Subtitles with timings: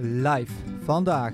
[0.00, 1.32] Live vandaag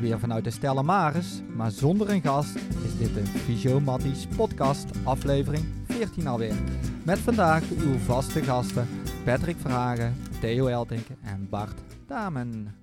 [0.00, 4.90] weer vanuit de Stella Maris, maar zonder een gast is dit een Visio Matties podcast
[5.04, 6.54] aflevering 14 alweer.
[7.04, 8.88] Met vandaag uw vaste gasten
[9.24, 12.74] Patrick Vragen, Theo Eltinken en Bart Damen.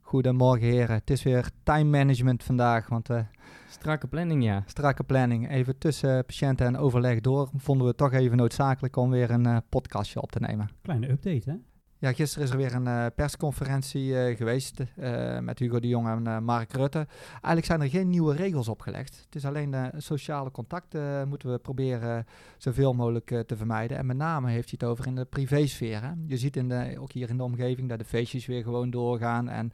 [0.00, 3.20] Goedemorgen heren, het is weer time management vandaag, want uh,
[3.68, 4.62] Strakke planning, ja.
[4.66, 5.50] Strakke planning.
[5.50, 9.46] Even tussen patiënten en overleg door vonden we het toch even noodzakelijk om weer een
[9.46, 10.70] uh, podcastje op te nemen.
[10.82, 11.56] Kleine update, hè?
[12.02, 16.26] Ja, gisteren is er weer een uh, persconferentie uh, geweest uh, met Hugo de Jong
[16.26, 17.06] en Mark Rutte.
[17.30, 19.22] Eigenlijk zijn er geen nieuwe regels opgelegd.
[19.24, 22.26] Het is alleen sociale contacten moeten we proberen
[22.56, 23.96] zoveel mogelijk te vermijden.
[23.96, 26.02] En met name heeft hij het over in de privésfeer.
[26.02, 26.10] Hè?
[26.26, 29.48] Je ziet in de, ook hier in de omgeving dat de feestjes weer gewoon doorgaan.
[29.48, 29.72] En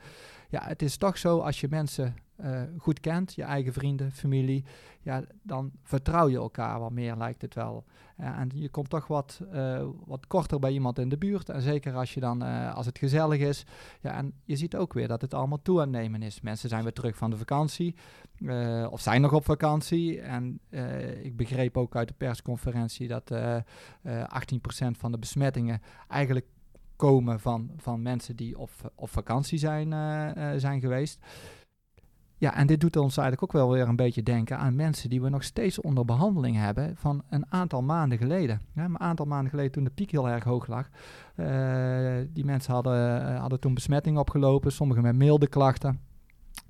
[0.48, 2.14] ja, het is toch zo als je mensen
[2.45, 4.65] uh, goed kent, je eigen vrienden, familie,
[5.01, 7.84] ja, dan vertrouw je elkaar wat meer, lijkt het wel.
[8.20, 11.48] Uh, en je komt toch wat, uh, wat korter bij iemand in de buurt.
[11.48, 12.42] En zeker als, je dan,
[12.73, 13.64] als het gezellig is.
[14.01, 16.41] Ja, en je ziet ook weer dat het allemaal toe aan nemen is.
[16.41, 17.95] Mensen zijn weer terug van de vakantie,
[18.91, 20.20] of zijn nog op vakantie.
[20.20, 20.61] En
[21.23, 23.39] ik begreep ook uit de persconferentie dat 18%
[24.91, 26.47] van de besmettingen eigenlijk
[26.97, 29.91] komen van, van mensen die op, op vakantie zijn,
[30.61, 31.20] zijn geweest.
[32.41, 35.22] Ja, en dit doet ons eigenlijk ook wel weer een beetje denken aan mensen die
[35.22, 38.61] we nog steeds onder behandeling hebben van een aantal maanden geleden.
[38.72, 40.89] Ja, een aantal maanden geleden toen de piek heel erg hoog lag.
[41.36, 46.00] Uh, die mensen hadden, uh, hadden toen besmetting opgelopen, sommigen met milde klachten,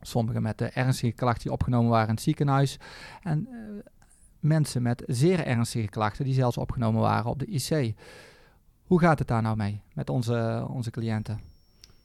[0.00, 2.78] sommigen met uh, ernstige klachten die opgenomen waren in het ziekenhuis.
[3.22, 3.48] En
[4.41, 7.94] mensen met zeer ernstige klachten die zelfs opgenomen waren op de IC.
[8.82, 11.41] Hoe gaat het daar nou mee met onze, onze cliënten?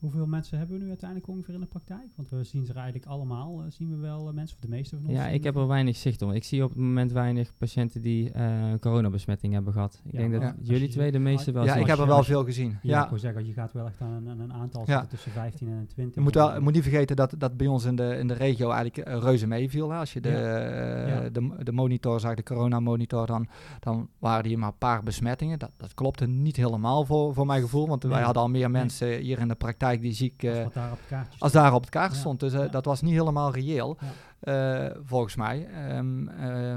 [0.04, 2.08] Hoeveel mensen hebben we nu uiteindelijk ongeveer in de praktijk?
[2.16, 4.70] Want we zien ze er eigenlijk allemaal, uh, zien we wel uh, mensen, of de
[4.70, 5.18] meeste van ons.
[5.18, 6.32] Ja, ik heb er weinig zicht op.
[6.32, 10.02] Ik zie op het moment weinig patiënten die uh, coronabesmetting hebben gehad.
[10.06, 12.24] Ik ja, denk dat ja, jullie twee de meeste wel Ja, ik heb er wel
[12.24, 12.70] veel gezien.
[12.70, 13.04] Ja, ja.
[13.04, 15.06] ik wil zeggen, je gaat wel echt aan een, een aantal ja.
[15.06, 16.16] tussen 15 en 20.
[16.16, 18.70] Je moet, wel, moet niet vergeten dat, dat bij ons in de, in de regio
[18.70, 19.90] eigenlijk reuze meeviel.
[19.90, 19.98] Hè.
[19.98, 23.48] Als je de, de, de monitor zag, de coronamonitor, dan,
[23.80, 25.60] dan waren die maar een paar besmettingen.
[25.60, 29.20] Dat, dat klopte niet helemaal voor, voor mijn gevoel, want wij hadden al meer mensen
[29.20, 30.44] hier in de praktijk die ziek...
[30.44, 32.40] Uh, als daar op het kaartje Als daar op het kaart stond.
[32.40, 33.98] Dus uh, dat was niet helemaal reëel,
[34.44, 35.68] uh, volgens mij.
[35.98, 36.30] Um,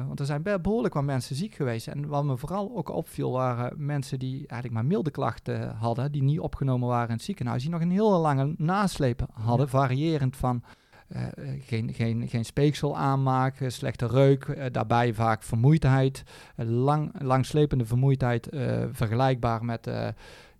[0.06, 1.86] want er zijn behoorlijk wat mensen ziek geweest.
[1.86, 6.22] En wat me vooral ook opviel, waren mensen die eigenlijk maar milde klachten hadden, die
[6.22, 10.62] niet opgenomen waren in het ziekenhuis, die nog een hele lange nasleep hadden, variërend van...
[11.08, 11.22] Uh,
[11.60, 16.22] geen, geen, geen speeksel aanmaken, slechte reuk, uh, daarbij vaak vermoeidheid,
[16.56, 18.48] uh, lang, langslepende vermoeidheid,
[18.90, 19.90] vergelijkbaar met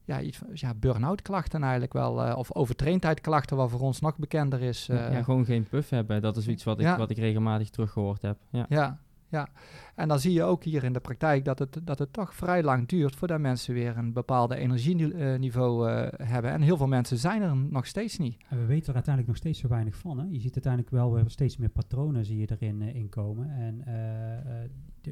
[0.07, 2.27] ja, iets van, ja, burn-out klachten eigenlijk wel.
[2.27, 4.89] Uh, of overtraindheid klachten, wat voor ons nog bekender is.
[4.89, 6.23] Uh, ja, gewoon geen puff hebben.
[6.23, 8.39] Dat is iets wat ik, wat ik regelmatig teruggehoord heb.
[8.51, 8.67] Ja.
[8.69, 9.01] ja.
[9.29, 9.49] ja,
[9.95, 12.63] En dan zie je ook hier in de praktijk dat het, dat het toch vrij
[12.63, 16.51] lang duurt voordat mensen weer een bepaalde energieniveau uh, hebben.
[16.51, 18.37] En heel veel mensen zijn er nog steeds niet.
[18.49, 20.19] En we weten er uiteindelijk nog steeds zo weinig van.
[20.19, 20.25] Hè?
[20.29, 23.51] Je ziet uiteindelijk wel weer steeds meer patronen zie je erin in komen.
[23.51, 23.85] En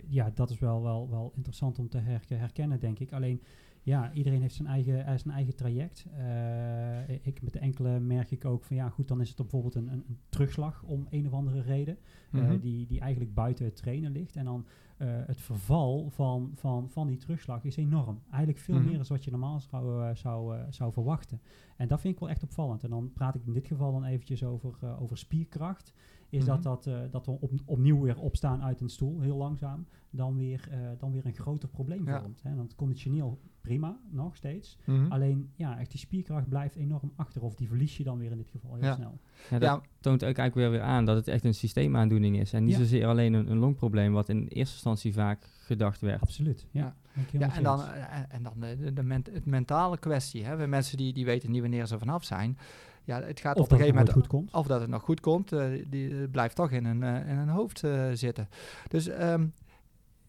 [0.09, 1.99] ja, dat is wel, wel, wel interessant om te
[2.35, 3.13] herkennen, denk ik.
[3.13, 3.43] Alleen
[3.85, 6.07] ja, iedereen heeft zijn eigen, uh, zijn eigen traject.
[6.19, 9.75] Uh, ik met de enkele merk ik ook van ja, goed, dan is het bijvoorbeeld
[9.75, 11.99] een, een, een terugslag om een of andere reden.
[12.31, 12.53] Mm -hmm.
[12.53, 14.37] uh, die, die eigenlijk buiten het trainen ligt.
[14.37, 14.67] En dan
[15.05, 18.21] het verval van, van, van die terugslag is enorm.
[18.31, 18.89] Eigenlijk veel mm -hmm.
[18.89, 21.41] meer dan wat je normaal zou, zou, zou verwachten.
[21.77, 22.85] En dat vind ik wel echt opvallend.
[22.85, 25.93] En dan praat ik in dit geval dan eventjes over, over spierkracht
[26.35, 26.63] is mm -hmm.
[26.63, 30.37] dat, dat, uh, dat we op, opnieuw weer opstaan uit een stoel, heel langzaam, dan
[30.37, 32.21] weer, uh, dan weer een groter probleem ja.
[32.21, 32.43] vormt.
[32.43, 32.55] Hè.
[32.55, 34.79] Want conditioneel prima, nog steeds.
[34.85, 35.13] Mm -hmm.
[35.13, 38.37] Alleen, ja, echt die spierkracht blijft enorm achter, of die verlies je dan weer in
[38.37, 38.95] dit geval heel ja.
[38.95, 39.19] snel.
[39.51, 39.81] Ja, dat ja.
[40.01, 43.07] toont ook eigenlijk weer, weer aan dat het echt een systeemaandoening is en niet zozeer
[43.07, 46.21] alleen een, een, longprobleem, wat in eerste instantie vaak gedacht werd.
[46.21, 46.97] Absoluut, ja.
[47.31, 47.81] Ja, en dan,
[48.29, 50.45] en dan de, de, ment het mentale kwestie.
[50.45, 50.67] Hè.
[50.67, 52.59] Mensen die, die weten niet wanneer ze vanaf zijn
[53.05, 54.53] ja, het gaat of op een gegeven moment goed komt.
[54.53, 57.49] of dat het nog goed komt, uh, die blijft toch in een, uh, in een
[57.49, 57.83] hoofd
[58.13, 58.49] zitten.
[58.89, 59.53] Dus um,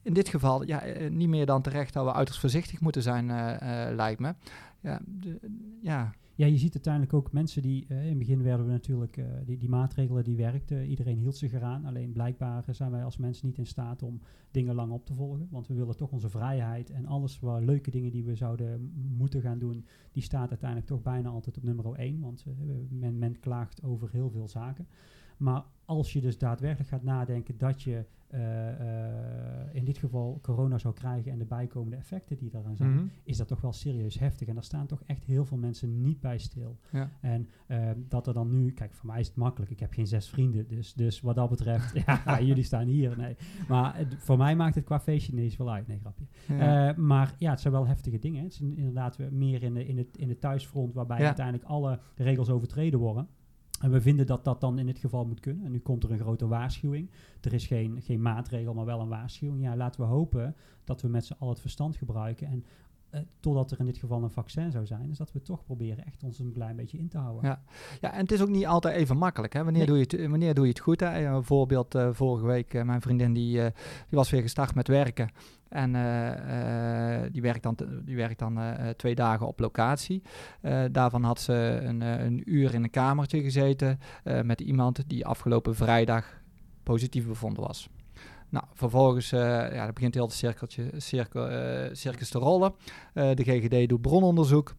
[0.02, 3.26] in dit geval ja, niet meer dan terecht dat we uiterst voorzichtig moeten zijn,
[3.96, 4.34] lijkt me.
[4.80, 5.40] Ja, de,
[5.82, 6.14] ja.
[6.38, 9.26] Ja, je ziet uiteindelijk ook mensen die, uh, in het begin werden we natuurlijk, uh,
[9.46, 11.86] die, die maatregelen die werkten, iedereen hield zich eraan.
[11.86, 14.22] Alleen blijkbaar zijn wij als mensen niet in staat om
[14.52, 15.48] dingen lang op te volgen.
[15.52, 19.42] Want we willen toch onze vrijheid en alles wat leuke dingen die we zouden moeten
[19.42, 22.20] gaan doen, die staat uiteindelijk toch bijna altijd op nummer 1.
[22.20, 22.46] Want
[22.90, 24.88] men, men klaagt over heel veel zaken.
[25.38, 30.78] Maar als je dus daadwerkelijk gaat nadenken dat je eh, eh, in dit geval corona
[30.78, 33.06] zou krijgen en de bijkomende effecten die daaraan zijn, Mhm.
[33.24, 34.48] is dat toch wel serieus heftig.
[34.48, 36.80] En daar staan toch echt heel veel mensen niet bij stil.
[36.92, 37.10] Ja.
[37.22, 39.72] En ehm, dat er dan nu, kijk, voor mij is het makkelijk.
[39.72, 41.94] Ik heb geen zes vrienden, dus, dus wat dat betreft,
[42.26, 43.18] ja, jullie staan hier.
[43.18, 43.36] Nee.
[43.68, 45.88] Maar het- voor mij maakt het qua feestje niet eens wel uit.
[45.88, 46.26] Nee, grapje.
[46.48, 46.90] Ja.
[46.90, 48.44] Eh, maar ja, het zijn wel heftige dingen.
[48.44, 51.26] Het is in- inderdaad meer in, de, in, het, in het thuisfront, waarbij Ja.
[51.26, 53.28] uiteindelijk alle regels overtreden worden.
[53.82, 55.66] En we vinden dat dat dan in dit geval moet kunnen.
[55.66, 57.10] En nu komt er een grote waarschuwing.
[57.42, 59.64] Er is geen, geen maatregel, maar wel een waarschuwing.
[59.64, 62.48] Ja, laten we hopen dat we met z'n allen het verstand gebruiken.
[62.48, 62.66] En
[63.10, 66.06] eh, totdat er in dit geval een vaccin zou zijn, is dat we toch proberen
[66.06, 67.50] echt ons een klein beetje in te houden.
[67.50, 67.62] Ja.
[68.02, 69.54] Ja, en het is ook niet altijd even makkelijk.
[69.54, 69.64] Hè?
[69.64, 69.88] Wanneer, Nee.
[69.88, 71.00] doe je het, wanneer doe je het goed?
[71.00, 71.26] Hè?
[71.26, 73.72] Een voorbeeld, eh, vorige week, eh, mijn vriendin die, eh,
[74.10, 75.30] die was weer gestart met werken.
[75.76, 80.22] En eh, eh, die werkt dan, die werkt dan eh, twee dagen op locatie.
[80.92, 84.00] Daarvan had ze een, een uur in een kamertje gezeten
[84.44, 86.42] met iemand die afgelopen vrijdag
[86.84, 87.90] positief bevonden was.
[88.50, 89.40] Nou, vervolgens eh
[89.74, 91.48] ja, begint heel het cirkeltje, cirkel,
[91.92, 92.74] circus te rollen.
[93.14, 94.76] De GGD doet brononderzoek.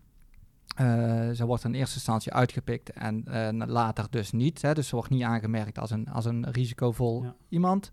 [0.76, 4.62] Eh, ze wordt in eerste instantie uitgepikt en eh, later dus niet.
[4.62, 7.34] Hè, dus ze wordt niet aangemerkt als een, als een risicovol Ja.
[7.48, 7.90] iemand.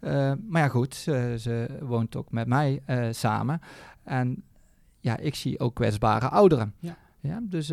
[0.00, 3.60] Eh, maar ja, goed, ze, ze woont ook met mij samen.
[4.02, 4.42] En
[5.00, 6.74] ja, ik zie ook kwetsbare ouderen.
[6.78, 6.96] Ja.
[7.20, 7.66] Ja, dus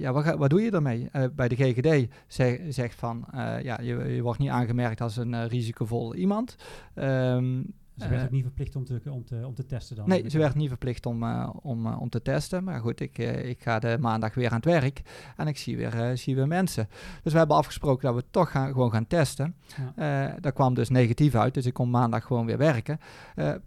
[0.00, 1.10] ja, wat, ga- wat doe je daarmee?
[1.34, 3.24] Bij de GGD zeg- zegt van,
[3.62, 6.56] ja, je, je wordt niet aangemerkt als een risicovol iemand.
[6.94, 7.62] Ehm,
[7.96, 10.08] Ze werd eh, ook niet verplicht om te, om te, om te testen dan.
[10.08, 12.64] Nee, ze werd niet verplicht om, eh, om, eh, om te testen.
[12.64, 15.02] Maar goed, ik, ik ga de maandag weer aan het werk
[15.36, 16.88] en ik zie weer, zie weer mensen.
[17.22, 19.54] Dus we hebben afgesproken dat we toch gaan, gewoon gaan testen.
[19.96, 20.36] Ja.
[20.40, 22.98] Daar kwam dus negatief uit, dus ik kon maandag gewoon weer werken.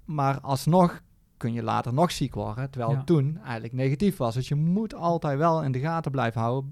[0.06, 1.02] Maar alsnog
[1.38, 2.98] kun je later nog ziek worden, terwijl Ja.
[2.98, 4.34] het toen eigenlijk negatief was.
[4.34, 6.72] Dus je moet altijd wel in de gaten blijven houden.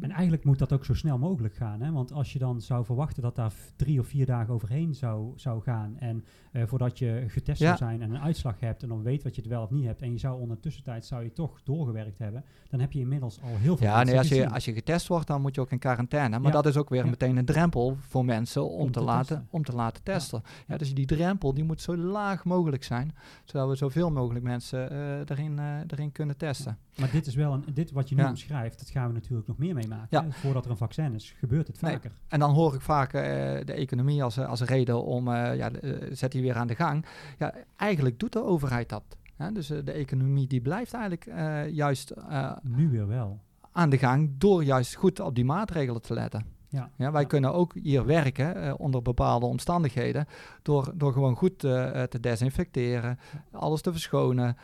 [0.00, 1.80] En eigenlijk moet dat ook zo snel mogelijk gaan.
[1.80, 1.92] Hè?
[1.92, 5.62] Want als je dan zou verwachten dat daar drie of vier dagen overheen zou, zou
[5.62, 5.96] gaan.
[5.98, 6.24] En
[6.56, 7.66] eh, voordat je getest Ja.
[7.76, 9.84] zou zijn en een uitslag hebt en dan weet wat je het wel of niet
[9.84, 10.02] hebt.
[10.02, 12.44] En je zou ondertussentijd zou je toch doorgewerkt hebben.
[12.70, 15.26] Dan heb je inmiddels al heel veel ja, nee, als je, als je getest wordt,
[15.26, 16.38] dan moet je ook in quarantaine.
[16.38, 16.62] Maar Ja.
[16.62, 17.10] dat is ook weer Ja.
[17.10, 19.46] meteen een drempel voor mensen om, Om te, te laten, testen.
[19.50, 20.42] om te laten testen.
[20.66, 20.76] Ja.
[20.76, 23.14] dus die drempel die moet zo laag mogelijk zijn,
[23.44, 26.78] zodat we zoveel mogelijk mensen eh, erin, eh, erin kunnen testen.
[26.98, 29.58] Maar dit is wel een, dit wat je nu omschrijft, dat gaan we natuurlijk nog
[29.58, 30.32] meer meemaken.
[30.32, 31.92] Voordat er een vaccin is, gebeurt het Nee.
[31.92, 32.10] vaker.
[32.28, 35.70] En dan hoor ik vaak de economie als, als reden om, ja,
[36.12, 37.06] zet die weer aan de gang.
[37.38, 39.16] Ja, eigenlijk doet de overheid dat.
[39.36, 39.52] Hè?
[39.52, 43.40] Dus eh, de economie die blijft eigenlijk eh, juist eh, Nu weer wel.
[43.72, 46.55] aan de gang door juist goed op die maatregelen te letten.
[46.76, 46.90] Ja.
[46.96, 47.26] Ja, wij Ja.
[47.26, 50.26] kunnen ook hier werken eh, onder bepaalde omstandigheden
[50.62, 53.18] door, door gewoon goed eh, eh, te desinfecteren,
[53.50, 54.56] alles te verschonen,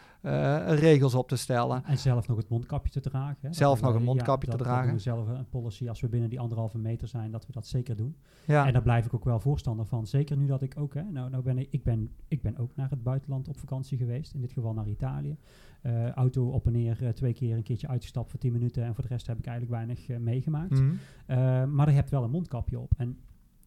[0.66, 1.84] regels op te stellen.
[1.84, 3.36] En zelf nog het mondkapje te dragen.
[3.40, 3.52] Hè.
[3.52, 4.86] Zelf nog een mondkapje te dragen.
[4.86, 7.66] doen we zelf een policy als we binnen die anderhalve meter zijn, dat we dat
[7.66, 8.16] zeker doen.
[8.46, 10.06] Ja, En daar blijf ik ook wel voorstander van.
[10.06, 12.76] Zeker nu dat ik ook, hè, nou, nou ben ik, ik, ben, ik ben ook
[12.76, 14.34] naar het buitenland op vakantie geweest.
[14.34, 15.36] In dit geval naar Italië.
[15.82, 18.84] Eh, auto op en neer, eh, twee keer een keertje uitgestapt voor 10 minuten.
[18.84, 20.82] En voor de rest heb ik eigenlijk weinig eh, meegemaakt.
[21.26, 22.92] Eh, maar je hebt wel een mondkapje op.
[22.96, 23.18] En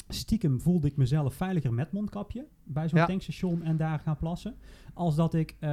[0.07, 3.05] stiekem voelde ik mezelf veiliger met mondkapje bij zo'n Ja.
[3.05, 4.55] tankstation en daar gaan plassen.
[4.93, 5.69] Als dat ik eh,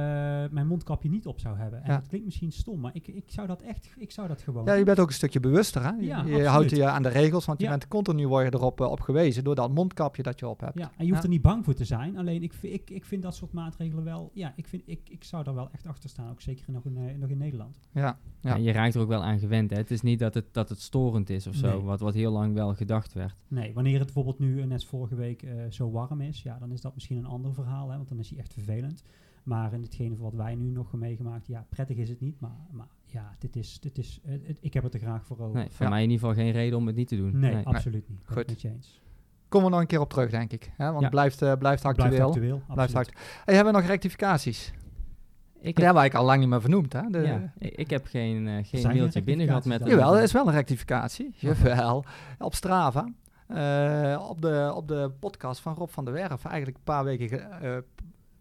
[0.51, 1.83] mijn mondkapje niet op zou hebben.
[1.83, 1.97] En Ja.
[1.97, 4.65] dat klinkt misschien stom, maar ik, ik zou dat echt, ik zou dat gewoon.
[4.65, 5.83] Ja, je bent ook een stukje bewuster.
[5.83, 5.89] Hè?
[5.89, 8.81] Je, Ja, je houdt je aan de regels, want je bent continu word je erop
[8.81, 10.77] eh, op gewezen door dat mondkapje dat je op hebt.
[10.77, 11.23] Ja, en je hoeft Ja.
[11.23, 12.17] er niet bang voor te zijn.
[12.17, 14.31] Alleen ik, ik, ik vind dat soort maatregelen wel.
[14.33, 16.29] Ja, ik, vind, ik, ik zou daar wel echt achter staan.
[16.29, 17.79] Ook zeker nog in, eh, nog in Nederland.
[17.91, 18.17] Ja, Ja.
[18.41, 18.55] Ja.
[18.55, 19.69] je raakt er ook wel aan gewend.
[19.69, 19.77] Hè?
[19.77, 21.81] Het is niet dat het, dat het storend is of zo, Nee.
[21.81, 23.35] wat, wat heel lang wel gedacht werd.
[23.47, 26.41] Nee, wanneer het bijvoorbeeld nu, net vorige week, eh, zo warm is.
[26.43, 27.89] Ja, dan is dat misschien een ander verhaal.
[27.89, 29.03] Hè, want dan is hij echt vervelend.
[29.43, 31.47] Maar in hetgene wat wij nu nog hebben meegemaakt.
[31.47, 32.39] Ja, prettig is het niet.
[32.39, 33.79] Maar, maar ja, dit is.
[33.79, 35.55] Dit is eh, het- ik heb het er graag voor over.
[35.59, 35.91] Nee, voor Ja.
[35.91, 37.39] mij in ieder geval geen reden om het niet te doen.
[37.39, 38.19] Nee, absoluut niet.
[38.25, 38.37] Goed.
[38.41, 39.01] ik met je eens.
[39.49, 40.71] Komen we nog een keer op terug, denk ik.
[40.77, 40.85] Hè?
[40.85, 41.01] Want Ja.
[41.01, 42.07] het blijft, eh, blijft actueel.
[42.09, 42.61] Blijft actueel.
[42.73, 43.07] Blijft absoluut.
[43.07, 44.67] act- Hey, hebben we nog rectificaties?
[44.67, 46.93] Ik heb, hebben we eigenlijk al lang niet meer vernoemd.
[46.93, 47.01] Hè?
[47.09, 49.85] De, ja, ik, ik heb geen, eh, geen mailtje binnen gehad met...
[49.87, 51.33] Jawel, er is wel een rectificatie.
[51.35, 52.05] Jawel.
[52.39, 53.07] Op Strava.
[53.47, 56.45] Eh, op, de, op de podcast van Rob van der Werf.
[56.45, 57.83] Eigenlijk een paar weken, eh, een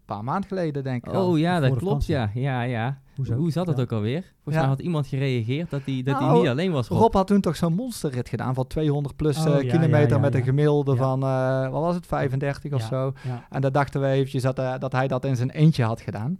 [0.04, 1.28] paar maanden geleden denk ik al.
[1.30, 2.30] Oh ja, Voor dat klopt, ja.
[2.34, 3.00] ja, ja.
[3.16, 3.34] Hoezo?
[3.34, 3.82] Hoe zat het Ja.
[3.82, 4.20] ook alweer?
[4.22, 4.60] Volgens Ja.
[4.60, 6.88] mij had iemand gereageerd dat hij dat hij Nou, niet alleen was.
[6.88, 6.98] Rob.
[7.00, 10.14] Rob had toen toch zo'n monsterrit gedaan van 200 plus Oh, eh, ja, kilometer ja,
[10.14, 10.96] ja, met een gemiddelde Ja.
[10.98, 13.12] van, eh, wat was het, 35 of zo.
[13.24, 16.38] Ja, En dan dachten we eventjes dat, dat hij dat in zijn eentje had gedaan.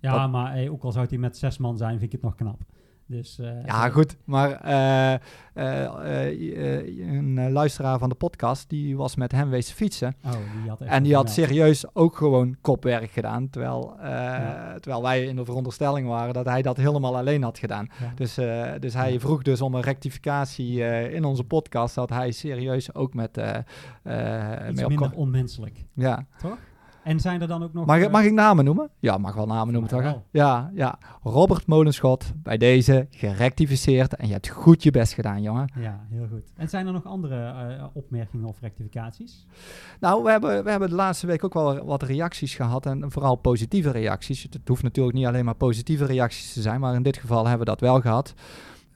[0.00, 2.22] ja Dat- maar hey, ook al zou hij met zes man zijn, vind ik het
[2.22, 2.60] nog knap.
[3.08, 4.16] Dus, uh, ja, goed.
[4.24, 5.12] Maar uh,
[5.54, 10.16] uh, een luisteraar van de podcast, die was met hem wezen fietsen.
[10.24, 13.50] Oh, die had en die had serieus ook gewoon kopwerk gedaan.
[13.50, 14.78] Terwijl, ja.
[14.80, 17.88] terwijl wij in de veronderstelling waren dat hij dat helemaal alleen had gedaan.
[18.00, 18.12] Ja.
[18.14, 18.34] Dus,
[18.80, 19.18] dus hij ja.
[19.18, 21.94] vroeg dus om een rectificatie in onze podcast.
[21.94, 23.40] Dat hij serieus ook met...
[24.70, 25.84] Iets minder onmenselijk.
[25.92, 26.26] Ja.
[26.42, 26.58] Toch?
[27.06, 27.86] En zijn er dan ook nog...
[27.86, 28.90] Mag, ik, mag ik namen noemen?
[28.98, 30.22] Ja, mag wel namen noemen, toch?
[30.30, 30.98] Ja, ja.
[31.22, 34.16] Robert Molenschot, bij deze gerectificeerd.
[34.16, 35.72] En je hebt goed je best gedaan, jongen.
[35.78, 36.52] Ja, heel goed.
[36.56, 37.36] En zijn er nog andere
[37.78, 39.46] uh, opmerkingen of rectificaties?
[40.00, 42.86] Nou, we hebben, we hebben de laatste week ook wel wat reacties gehad.
[42.86, 44.42] En vooral positieve reacties.
[44.42, 46.80] Het hoeft natuurlijk niet alleen maar positieve reacties te zijn.
[46.80, 48.34] Maar in dit geval hebben we dat wel gehad.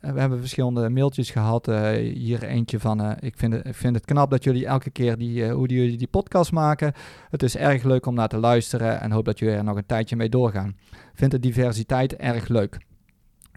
[0.00, 1.69] Eh, we hebben verschillende mailtjes gehad.
[1.69, 5.19] Uh, hier eentje van, uh, ik, vind het, vind het knap dat jullie elke keer
[5.19, 6.92] die, hoe jullie die podcast maken.
[7.30, 9.87] Het is erg leuk om naar te luisteren en hoop dat jullie er nog een
[9.87, 10.76] tijdje mee doorgaan.
[11.14, 12.78] Vind de diversiteit erg leuk.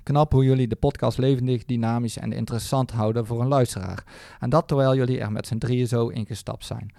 [0.03, 4.03] Knap hoe jullie de podcast levendig, dynamisch en interessant houden voor een luisteraar.
[4.39, 6.93] En dat terwijl jullie er met z'n drieën zo ingestapt zijn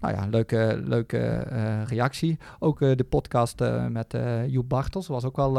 [0.00, 2.38] nou ja, leuke, leuke uh, reactie.
[2.58, 5.56] Ook uh, de podcast uh, met Joep Bartels was ook wel,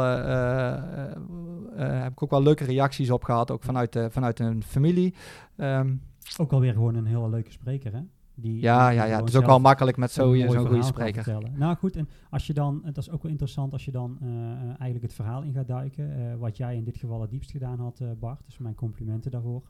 [1.76, 5.14] heb ik ook wel leuke reacties op gehad, ook vanuit, vanuit een familie.
[5.56, 6.02] Um,
[6.38, 8.00] ook alweer gewoon een hele leuke spreker, hè?
[8.34, 11.38] Die, ja, ja, ja, het is ook wel makkelijk met zo'n zo goede spreker.
[11.54, 14.18] Nou goed, en als je dan, dat is ook wel interessant als je dan
[14.68, 16.38] eigenlijk het verhaal in gaat duiken.
[16.38, 18.42] wat jij in dit geval het diepst gedaan had, Bart.
[18.44, 19.62] Dus mijn complimenten daarvoor.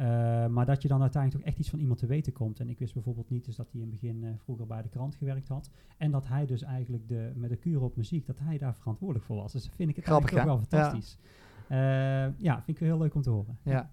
[0.00, 2.60] Uh, maar dat je dan uiteindelijk toch echt iets van iemand te weten komt.
[2.60, 4.88] En ik wist bijvoorbeeld niet dus dat hij in het begin uh, vroeger bij de
[4.88, 5.70] krant gewerkt had.
[5.96, 9.26] En dat hij dus eigenlijk de, met de kuur op muziek, dat hij daar verantwoordelijk
[9.26, 9.52] voor was.
[9.52, 11.18] Dus dat vind ik het Grappig, ook wel fantastisch.
[11.68, 12.26] Ja.
[12.26, 13.58] Uh, ja, vind ik heel leuk om te horen.
[13.62, 13.90] Ja.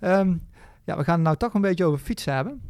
[0.00, 0.48] Um,
[0.84, 2.60] ja, we gaan het nou toch een beetje over fietsen hebben.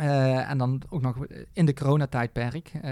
[0.00, 2.72] Uh, en dan ook nog in de coronatijdperk.
[2.74, 2.82] Uh,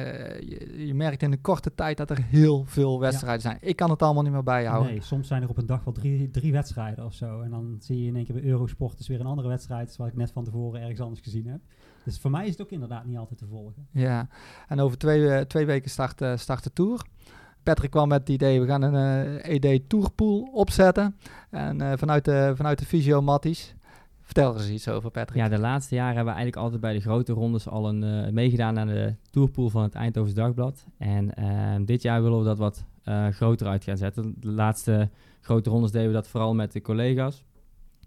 [0.40, 3.58] je, je, merkt in een korte tijd dat er heel veel wedstrijden zijn.
[3.60, 4.92] Ik kan het allemaal niet meer bijhouden.
[4.92, 7.40] Nee, soms zijn er op een dag wel drie, drie wedstrijden of zo.
[7.40, 9.96] En dan zie je in één keer bij Eurosport dus weer een andere wedstrijd...
[9.96, 11.60] wat ik net van tevoren ergens anders gezien heb.
[12.04, 13.86] Dus voor mij is het ook inderdaad niet altijd te volgen.
[13.90, 14.28] Ja,
[14.68, 17.02] en over twee, uh, twee weken start, start de Tour.
[17.62, 21.16] Patrick kwam met het idee, we gaan een ED Tourpool opzetten.
[21.50, 23.74] En vanuit, de, vanuit de fysio Matties...
[24.24, 25.42] Vertel er eens iets over, Patrick.
[25.42, 28.32] Ja, de laatste jaren hebben we eigenlijk altijd bij de grote rondes al een uh,
[28.32, 30.84] meegedaan aan de tourpool van het Eindhoven Dagblad.
[30.98, 34.34] En uh, dit jaar willen we dat wat uh, groter uit gaan zetten.
[34.40, 37.44] De laatste grote rondes deden we dat vooral met de collega's.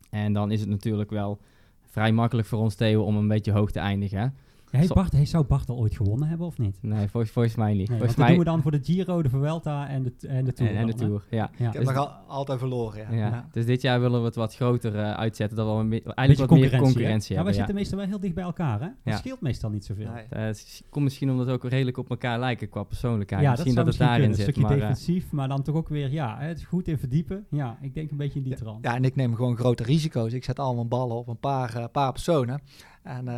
[0.09, 1.39] En dan is het natuurlijk wel
[1.81, 4.35] vrij makkelijk voor ons Theo om een beetje hoog te eindigen.
[4.71, 6.77] Hey Bart, hey, zou Bart al ooit gewonnen hebben of niet?
[6.81, 7.89] Nee, volgens, volgens mij niet.
[7.89, 8.27] Nee, volgens mij...
[8.27, 10.71] doen we dan voor de Giro, de Vuelta en de, en de Tour.
[10.71, 11.37] En, en de Tour, ja.
[11.37, 11.67] ja.
[11.67, 13.17] Ik heb dus nog altijd verloren, ja.
[13.17, 13.27] ja.
[13.27, 13.47] ja.
[13.51, 16.59] Dus dit jaar willen we het wat groter uh, uitzetten, dat we een eigenlijk wat
[16.59, 17.35] meer concurrentie hebben.
[17.35, 18.87] Ja, wij zitten meestal wel heel dicht bij elkaar, hè?
[19.03, 20.11] Dat scheelt meestal niet zoveel.
[20.11, 20.25] Nee.
[20.33, 23.43] Uh, het komt misschien omdat we ook redelijk op elkaar lijken qua persoonlijkheid.
[23.43, 24.37] Ja, misschien dat, dat het daarin zit.
[24.37, 27.45] Een stukje maar, defensief, maar dan toch ook weer, ja, het goed in verdiepen.
[27.49, 28.85] Ja, ik denk een beetje in die trant.
[28.85, 30.33] Ja, en ik neem gewoon grote risico's.
[30.33, 32.61] Ik zet allemaal ballen op een paar, paar personen.
[33.07, 33.33] En uh,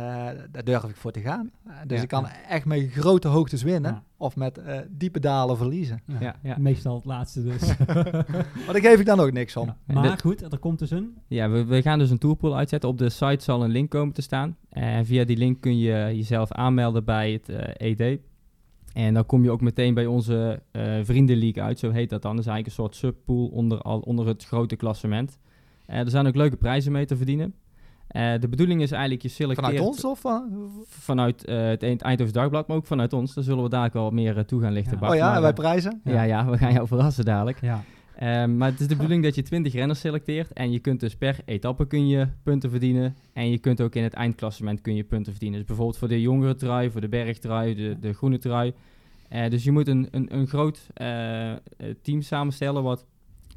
[0.50, 1.50] daar durf ik voor te gaan.
[1.66, 2.48] Uh, dus ja, ik kan ja.
[2.48, 3.92] echt met grote hoogtes winnen.
[3.92, 4.02] Ja.
[4.16, 6.02] Of met uh, diepe dalen verliezen.
[6.58, 7.76] Meestal het laatste dus.
[8.64, 9.74] maar daar geef ik dan ook niks om.
[9.86, 11.16] Maar dit, goed, er komt dus een...
[11.26, 12.88] Ja, we, we, gaan dus een tourpool uitzetten.
[12.88, 14.56] Op de site zal een link komen te staan.
[14.68, 18.18] En via die link kun je jezelf aanmelden bij het ED.
[18.92, 20.62] En dan kom je ook meteen bij onze
[21.02, 21.78] vriendenleague uit.
[21.78, 22.36] Zo heet dat dan.
[22.36, 25.38] Dat is eigenlijk een soort subpool onder, al, onder het grote klassement.
[25.86, 27.54] er zijn ook leuke prijzen mee te verdienen.
[28.16, 29.66] Uh, de bedoeling is eigenlijk, je selecteert...
[29.66, 30.24] Vanuit ons of?
[30.24, 30.40] Uh,
[30.86, 33.34] vanuit uh, het Eindhoven Dagblad, maar ook vanuit ons.
[33.34, 34.98] Daar zullen we dadelijk wel meer toe gaan lichten.
[35.00, 35.08] Ja.
[35.08, 36.00] Oh ja, en wij prijzen?
[36.04, 36.12] Ja.
[36.12, 37.60] ja, ja, we gaan jou verrassen dadelijk.
[37.60, 37.84] Ja.
[38.42, 40.52] Um, maar het is de bedoeling dat je 20 renners selecteert.
[40.52, 43.16] En je kunt dus per etappe kun je punten verdienen.
[43.32, 45.58] En je kunt ook in het eindklassement kun je punten verdienen.
[45.58, 48.72] Dus bijvoorbeeld voor de jongere trui, voor de bergtrui, de, de groene trui.
[49.48, 50.86] dus je moet een, een, een groot
[52.02, 53.06] team samenstellen wat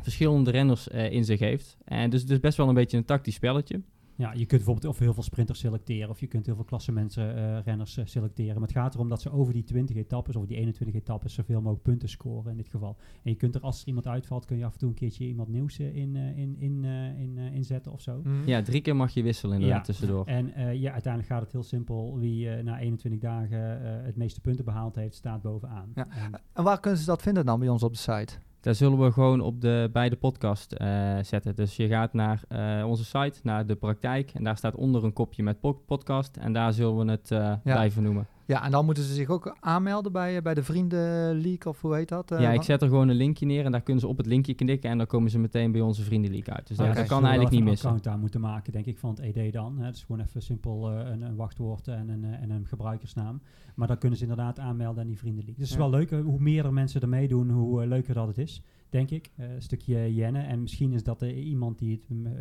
[0.01, 1.77] verschillende renners in zich heeft.
[1.85, 3.81] En dus, dus best wel een beetje een tactisch spelletje.
[4.15, 7.37] Ja, je kunt bijvoorbeeld of heel veel sprinters selecteren of je kunt heel veel klassemensen
[7.37, 8.53] uh, renners uh, selecteren.
[8.53, 11.61] Maar het gaat erom dat ze over die 20 etappes of die 21 etappes zoveel
[11.61, 12.97] mogelijk punten scoren in dit geval.
[13.23, 15.25] En je kunt er als er iemand uitvalt, kun je af en toe een keertje
[15.25, 16.83] iemand nieuws uh, in, in, in,
[17.17, 18.21] in inzetten of zo.
[18.23, 18.45] Mm.
[18.45, 19.85] Ja, drie keer mag je wisselen inderdaad ja.
[19.85, 20.25] tussendoor.
[20.25, 20.45] En
[20.79, 22.17] ja, uiteindelijk gaat het heel simpel.
[22.19, 25.91] Wie na 21 dagen het meeste punten behaald heeft, staat bovenaan.
[25.95, 26.07] Ja.
[26.09, 28.39] En, en waar kunnen ze dat vinden dan bij ons op de site?
[28.63, 31.55] Daar zullen we gewoon op de, bij de podcast uh, zetten.
[31.55, 34.31] Dus je gaat naar uh, onze site, naar de praktijk.
[34.33, 36.37] En daar staat onder een kopje met po podcast.
[36.37, 37.59] En daar zullen we het uh, ja.
[37.63, 38.27] blijven noemen.
[38.45, 42.09] Ja, en dan moeten ze zich ook aanmelden bij, bij de Vriendenleague of hoe heet
[42.09, 42.29] dat?
[42.29, 44.53] ja, ik zet er gewoon een linkje neer en daar kunnen ze op het linkje
[44.53, 46.67] klikken en dan komen ze meteen bij onze Vriendenleague uit.
[46.67, 46.93] Dus okay.
[46.93, 47.89] dat kan eigenlijk niet missen.
[47.89, 49.79] een account aan moeten maken, denk ik, van het ED dan.
[49.79, 53.41] Het is gewoon even simpel uh, een, een, wachtwoord en een, en een gebruikersnaam.
[53.75, 55.59] Maar dan kunnen ze inderdaad aanmelden aan die Vriendenleague.
[55.59, 55.91] Dus het is ja.
[55.91, 58.61] wel leuk, hoe meer mensen er meedoen, hoe uh, leuker dat het is
[58.93, 59.31] denk ik.
[59.35, 60.47] Eh, een stukje jennen.
[60.47, 62.31] En misschien is dat er iemand die, het, eh,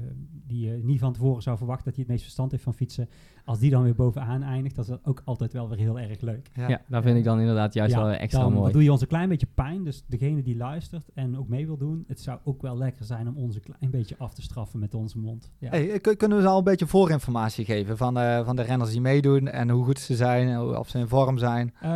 [0.46, 3.08] die je niet van tevoren zou verwachten dat hij het meest verstand heeft van fietsen.
[3.44, 6.20] Als die dan weer bovenaan eindigt, dat is dat ook altijd wel weer heel erg
[6.20, 6.50] leuk.
[6.54, 8.72] Ja, daar vind ik dan inderdaad juist Ja, wel extra dan mooi.
[8.72, 9.84] doe je ons een klein beetje pijn.
[9.84, 13.28] Dus degene die luistert en ook mee wil doen, het zou ook wel lekker zijn
[13.28, 15.50] om ons een klein beetje af te straffen met onze mond.
[15.58, 15.68] Ja.
[15.70, 18.90] Hey, kun- kunnen we ze al een beetje voorinformatie geven van, eh, van de renners
[18.90, 21.72] die meedoen en hoe goed ze zijn, en of ze in vorm zijn?
[21.80, 21.90] Eh,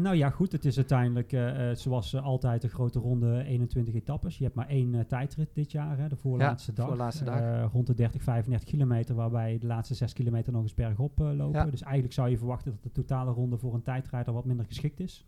[0.00, 0.52] nou ja, goed.
[0.52, 4.38] Het is uiteindelijk, eh, eh, zoals eh, altijd, een grote ronde 21 etappes.
[4.38, 6.86] Je hebt maar één eh, tijdrit dit jaar, hè, de voorlaatste dag.
[6.88, 7.40] voorlaatste dag.
[7.40, 11.26] Eh, rond de 30, 35 kilometer, waarbij de laatste 6 kilometer nog eens bergop eh,
[11.36, 11.60] lopen.
[11.64, 11.70] Ja.
[11.70, 15.00] Dus eigenlijk zou je verwachten dat de totale ronde voor een tijdrijder wat minder geschikt
[15.00, 15.24] is.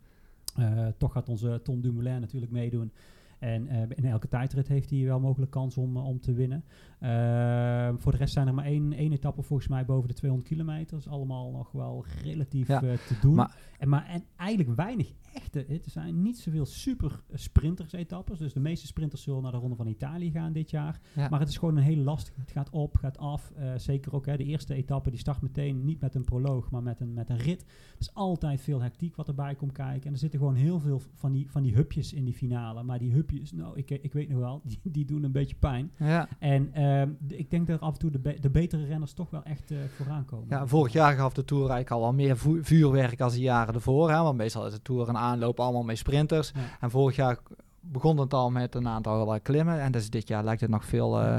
[0.96, 2.92] Toch gaat onze Tom Dumoulin natuurlijk meedoen.
[3.38, 6.64] En in elke tijdrit heeft hij wel mogelijk kans om, om te winnen.
[6.98, 10.50] Eh, voor de rest zijn er maar één, één etappe volgens mij boven de 200
[10.50, 10.90] kilometer.
[10.90, 13.34] Dat is allemaal nog wel relatief Ja, te doen.
[13.34, 15.64] maar- en, maar, en eigenlijk weinig echte.
[15.66, 18.38] Er zijn niet zoveel super sprinters etappes.
[18.38, 21.00] Dus de meeste sprinters zullen naar de Ronde van Italië gaan dit jaar.
[21.14, 21.28] Ja.
[21.28, 22.40] Maar het is gewoon een hele lastige.
[22.40, 23.52] Het gaat op, gaat af.
[23.56, 25.10] Eh, zeker ook hè, de eerste etappe.
[25.10, 27.64] Die start meteen niet met een proloog, maar met een, met een rit.
[27.98, 30.06] Is altijd veel hectiek wat erbij komt kijken.
[30.06, 32.82] En er zitten gewoon heel veel van die, van die hupjes in die finale.
[32.82, 35.92] Maar die hupjes, nou, ik, ik weet nog wel, die, die doen een beetje pijn.
[35.98, 36.28] Ja.
[36.38, 39.30] En ehm, de- ik denk dat af en toe de, be- de betere renners toch
[39.30, 40.46] wel echt eh, vooraan komen.
[40.48, 43.74] Ja, vorig jaar gaf de Tour eigenlijk al wel meer vu- vuurwerk als de jaren
[43.74, 44.10] ervoor.
[44.10, 44.22] Hè?
[44.22, 46.52] Want meestal is de Tour een aanloop allemaal met sprinters.
[46.54, 46.60] Ja.
[46.80, 47.38] En vorig jaar
[47.80, 49.80] begon het al met een aantal eh, klimmen.
[49.80, 51.36] En dus dit jaar lijkt het nog veel, eh,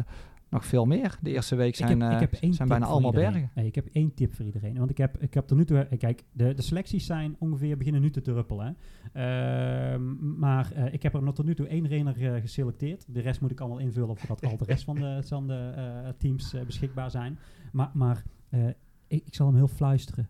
[0.49, 1.17] nog veel meer.
[1.21, 3.31] De eerste week zijn, ik heb, eh, ik heb één zijn tip bijna allemaal iedereen.
[3.31, 3.51] bergen.
[3.55, 4.77] Nee, ik heb één tip voor iedereen.
[4.77, 5.77] Want ik heb, ik heb tot nu toe...
[5.79, 8.77] eh, Kijk, de, de selecties zijn ongeveer beginnen nu te druppelen.
[9.13, 13.05] Ehm, maar eh, ik heb er nog tot nu toe één renner eh, geselecteerd.
[13.07, 16.09] De rest moet ik allemaal invullen voordat al de rest van de, van de eh,
[16.17, 17.39] teams eh, beschikbaar zijn.
[17.71, 18.67] Maar, maar eh,
[19.07, 20.29] ik, ik zal hem heel fluisteren.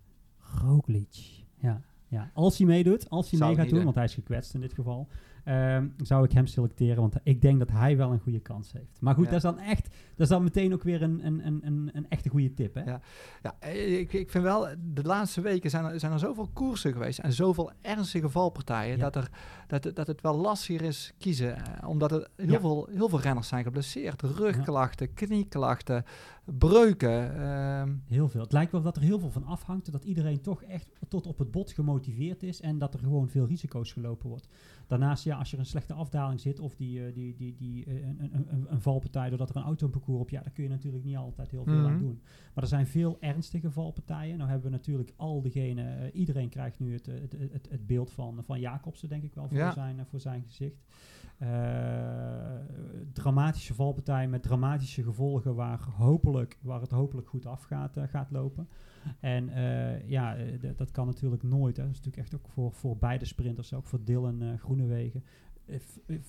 [0.62, 1.42] Roglic.
[1.58, 1.82] Ja,
[2.14, 2.32] ja.
[2.34, 3.84] Als hij meedoet, als hij Zou mee gaat doen.
[3.84, 5.08] want hij is gekwetst in dit geval,
[5.44, 7.02] ehm, zou ik hem selecteren.
[7.02, 9.02] Want ik denk dat hij wel een goede kans heeft.
[9.02, 9.32] Maar goed, Ja.
[9.32, 12.06] dat is dan echt, dat is dan meteen ook weer een, een, een, een, een
[12.10, 12.74] echte goede tip.
[12.76, 12.84] Hè?
[12.84, 13.02] Ja.
[13.42, 16.92] Ja, eh, ik, ik vind wel, de laatste weken zijn er, zijn er zoveel koersen
[16.94, 19.04] geweest en zoveel ernstige valpartijen, Ja.
[19.10, 19.30] dat, er,
[19.68, 21.56] dat, het- dat het wel lastiger is kiezen.
[21.56, 22.60] eh, omdat er heel, Ja.
[22.60, 24.22] veel, heel veel renners zijn geblesseerd.
[24.22, 26.04] Rugklachten, knieklachten,
[26.58, 27.36] breuken.
[27.40, 28.42] ehm, Heel veel.
[28.42, 29.92] Het lijkt wel dat er heel veel van afhangt.
[29.92, 32.62] Dat iedereen toch echt tot op het bot gemotiveerd is.
[32.62, 34.48] En dat er gewoon veel risico's gelopen wordt.
[35.00, 36.60] Daarnaast, ja, als je er een slechte afdaling zit.
[36.60, 39.64] Of die, eh, die, die, die, eh, een, een, een, een valpartij doordat er een
[39.64, 40.30] autoparcours op.
[40.30, 42.00] Ja, daar kun je natuurlijk niet altijd heel veel aan Mhm.
[42.00, 42.22] doen.
[42.54, 44.38] Maar er zijn veel ernstige valpartijen.
[44.38, 45.84] Nou hebben we natuurlijk al diegene.
[45.84, 49.48] eh, iedereen krijgt nu het, het, het, het, beeld van, van Jacobsen, denk ik wel,
[49.48, 49.72] voor, Ja.
[49.72, 50.84] zijn, voor zijn gezicht.
[51.38, 51.50] Eh,
[53.14, 58.68] dramatische valpartij met dramatische gevolgen waar, hopelijk, waar het hopelijk goed af gaat, eh, lopen.
[59.20, 60.38] En eh, ja,
[60.76, 61.78] dat kan natuurlijk nooit.
[61.78, 61.84] Hè.
[61.84, 65.24] Dat is natuurlijk echt ook voor, voor beide sprinters, ook voor Dylan eh Groenewegen.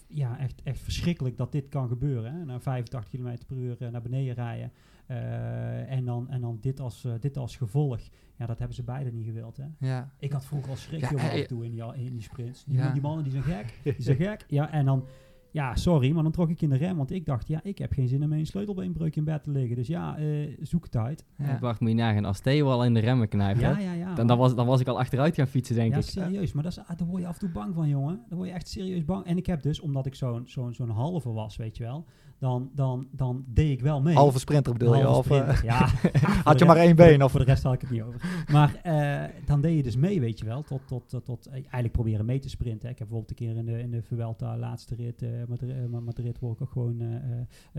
[0.06, 2.34] Ja, echt, echt verschrikkelijk dat dit kan gebeuren.
[2.34, 2.44] Hè.
[2.44, 4.72] Na 85 km per uur naar beneden rijden.
[5.06, 8.00] Eh, en dan, en dan dit, als, eh, dit als gevolg.
[8.36, 9.56] Ja, dat hebben ze beide niet gewild.
[9.56, 9.64] Hè.
[9.88, 10.12] ja.
[10.18, 12.64] Ik had vroeger al schrik Ja, jongen, af en toe in die, in die sprints.
[12.64, 12.92] Die, Ja.
[12.92, 13.80] die mannen die zijn gek.
[13.82, 14.44] Die zijn gek.
[14.48, 15.04] Ja, en dan...
[15.50, 16.96] Ja, sorry, maar dan trok ik in de rem.
[16.96, 19.76] Want ik dacht, ja, ik heb geen zin om een sleutelbeenbreuk in bed te liggen.
[19.76, 21.24] Dus ja, eh, zoek het uit.
[21.38, 21.58] Ja.
[21.58, 24.14] Bart, moet je nagaan, als Theo al in de remmen knijpt, hè, Ja, ja, ja.
[24.14, 26.04] dan, dan, was, dan was ik al achteruit gaan fietsen, denk ja, ik.
[26.04, 26.52] serieus.
[26.52, 28.20] Maar dat is, ah, daar word je af en toe bang van, jongen.
[28.28, 29.26] Daar word je echt serieus bang.
[29.26, 32.04] En ik heb dus, omdat ik zo'n zo'n zo'n halve was, weet je wel.
[32.44, 34.14] Dan, dan, dan deed ik wel mee.
[34.14, 35.02] Halve sprinter bedoel je?
[35.02, 35.88] Halve eh, sprinter, ja.
[36.50, 37.22] had je maar één been?
[37.22, 37.30] Of?
[37.30, 38.44] Voor de rest had ik het niet over.
[38.52, 40.62] Maar eh, dan deed je dus mee, weet je wel.
[40.62, 42.90] Tot, tot, tot, tot eh, eigenlijk proberen mee te sprinten.
[42.90, 46.38] Ik heb bijvoorbeeld een keer in de, in de Vuelta laatste rit, eh Madrid, Madrid
[46.38, 47.02] word ik ook gewoon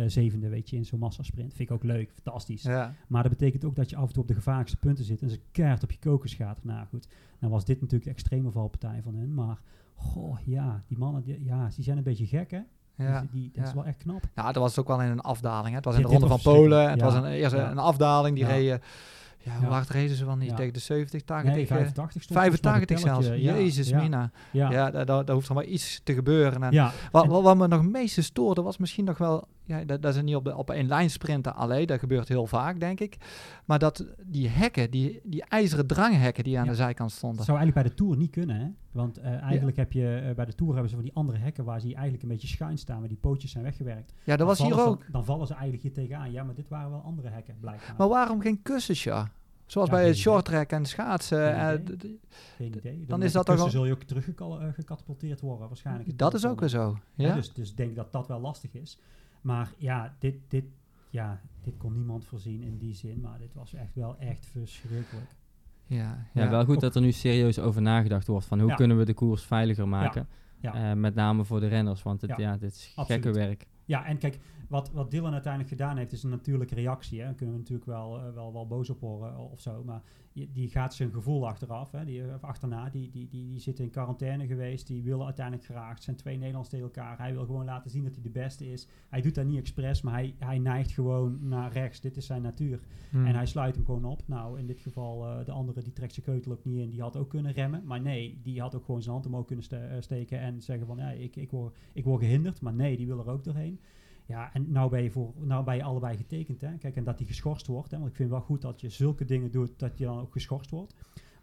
[0.06, 1.54] zevende, weet je, in zo'n massasprint.
[1.54, 2.64] Vind ik ook leuk, fantastisch.
[2.64, 2.96] Ja.
[3.08, 5.30] Maar dat betekent ook dat je af en toe op de gevaarlijkste punten zit en
[5.30, 6.64] ze keihard op je kokers gaat.
[6.64, 7.08] Nou goed,
[7.40, 9.34] dan was dit natuurlijk de extreme valpartij van hen.
[9.34, 9.62] Maar,
[9.96, 12.62] goh, ja, die mannen, die, ja, die zijn een beetje gek, hè?
[12.98, 13.20] Ja.
[13.20, 14.24] Die, die, dat is wel echt knap.
[14.36, 15.70] Ja, dat was ook wel in een afdaling.
[15.70, 15.76] Hè.
[15.76, 16.90] Het was in de Ronde van Polen.
[16.90, 17.72] Het was een, eerst Ja.
[17.72, 18.36] een afdaling.
[18.36, 18.52] Die Ja.
[18.52, 18.82] reden...
[19.38, 19.72] Ja, hoe Ja.
[19.72, 20.50] hard reden ze wel niet?
[20.50, 20.56] Ja.
[20.56, 21.54] Tegen de 70, 80?
[21.54, 23.28] Nee, 85 mij 85 op zelfs.
[23.28, 24.32] Jezus, ja, mina.
[24.52, 26.64] Ja, Ja, daar, daar, hoeft er maar iets te gebeuren.
[26.64, 26.92] En ja.
[27.12, 29.48] wat, wat, wat me nog het meeste stoorde was misschien nog wel...
[29.66, 31.86] Ja, dat, dat ze niet op, op één lijn sprinten alleen.
[31.88, 33.18] Dat gebeurt heel vaak, denk ik.
[33.66, 36.70] Maar dat die hekken, die, die ijzeren dranghekken die aan Ja.
[36.70, 37.46] de zijkant Dat stonden.
[37.46, 38.68] zou eigenlijk bij de Tour niet kunnen, hè?
[38.92, 41.64] Want eh, eigenlijk heb je eh, bij de Tour hebben ze van die andere hekken
[41.64, 44.14] waar ze eigenlijk een beetje schuin staan, maar die pootjes zijn weggewerkt.
[44.18, 45.04] Ja, dat Dan was hier ook.
[45.12, 46.32] Dan vallen ze eigenlijk hier tegenaan.
[46.32, 47.96] Ja, maar dit waren wel andere hekken, blijkbaar.
[47.98, 49.32] Maar waarom geen kussens, ja?
[49.66, 51.54] Zoals Ja, bij het shorttrack en schaatsen.
[51.54, 52.20] Geen eh, idee.
[52.82, 56.18] Geen dan is dat toch al- zul je ook teruggecatapulteerd worden, waarschijnlijk.
[56.18, 56.98] dat is ook weer zo.
[57.14, 57.36] Ja?
[57.36, 59.00] dus, dus ik denk dat dat wel lastig is.
[59.46, 60.66] Maar ja, dit, dit,
[61.10, 63.22] ja, dit kon niemand voorzien in die zin.
[63.22, 65.36] Maar dit was echt wel echt verschrikkelijk.
[65.86, 66.50] ja, Ja, ja.
[66.50, 68.76] wel goed dat er nu serieus over nagedacht wordt van hoe Ja.
[68.76, 70.28] kunnen we de koers veiliger maken.
[70.60, 70.74] Ja.
[70.92, 73.24] Eh, met name voor de renners, want het, Ja, ja, dit is absoluut.
[73.24, 73.66] gekke werk.
[73.86, 77.20] Ja, en kijk, wat, wat Dylan uiteindelijk gedaan heeft, is een natuurlijke reactie.
[77.20, 77.26] Hè.
[77.26, 79.84] Daar kunnen we natuurlijk wel, eh, wel, wel boos op worden of zo.
[79.84, 80.02] Maar
[80.54, 82.90] die gaat zijn gevoel achteraf, hè, die, of achterna.
[82.90, 84.88] Die, die, die, die zit in quarantaine geweest.
[84.88, 85.94] Die willen uiteindelijk graag.
[85.94, 87.18] Het zijn twee Nederlanders tegen elkaar.
[87.18, 88.88] Hij wil gewoon laten zien dat hij de beste is.
[89.10, 92.02] Hij doet dat niet expres, maar hij, hij neigt gewoon naar rechts.
[92.02, 92.80] Dit is zijn natuur.
[93.10, 93.26] Hmm.
[93.26, 94.22] En hij sluit hem gewoon op.
[94.26, 96.90] Nou, in dit geval, eh, de andere die trekt zijn keutel ook niet in.
[96.90, 97.82] Die had ook kunnen remmen.
[97.86, 100.40] Maar nee, die had ook gewoon zijn hand omhoog kunnen ste- eh, steken.
[100.40, 102.62] En zeggen van, ja, ik, ik, word, ik word gehinderd.
[102.62, 103.80] Maar nee, die wil er ook doorheen.
[104.26, 106.62] Ja, en nou ben je, voor, nou ben je allebei getekend.
[106.62, 106.78] Hè?
[106.78, 107.92] Kijk, en dat die geschorst wordt.
[107.92, 107.98] Hè?
[107.98, 110.70] Want ik vind wel goed dat je zulke dingen doet, dat je dan ook geschorst
[110.70, 110.96] wordt.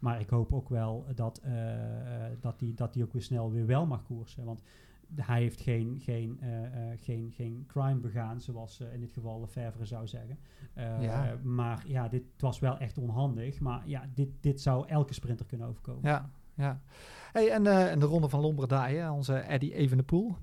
[0.02, 3.50] Maar ik hoop ook wel dat eh, eh, dat die, dat die ook weer snel
[3.50, 4.44] weer wel mag koersen.
[4.44, 4.62] Want
[5.14, 6.50] hij heeft geen, geen, eh,
[6.96, 10.38] geen, geen crime begaan, zoals in dit geval Lefevre zou zeggen.
[11.00, 11.38] Ja.
[11.42, 13.60] Maar ja, dit was wel echt onhandig.
[13.60, 16.10] Maar ja, dit, dit zou elke sprinter kunnen overkomen.
[16.10, 16.80] Ja, ja.
[17.32, 20.36] Hey, en, en de ronde van Lombardije, onze Eddie Evenepoel,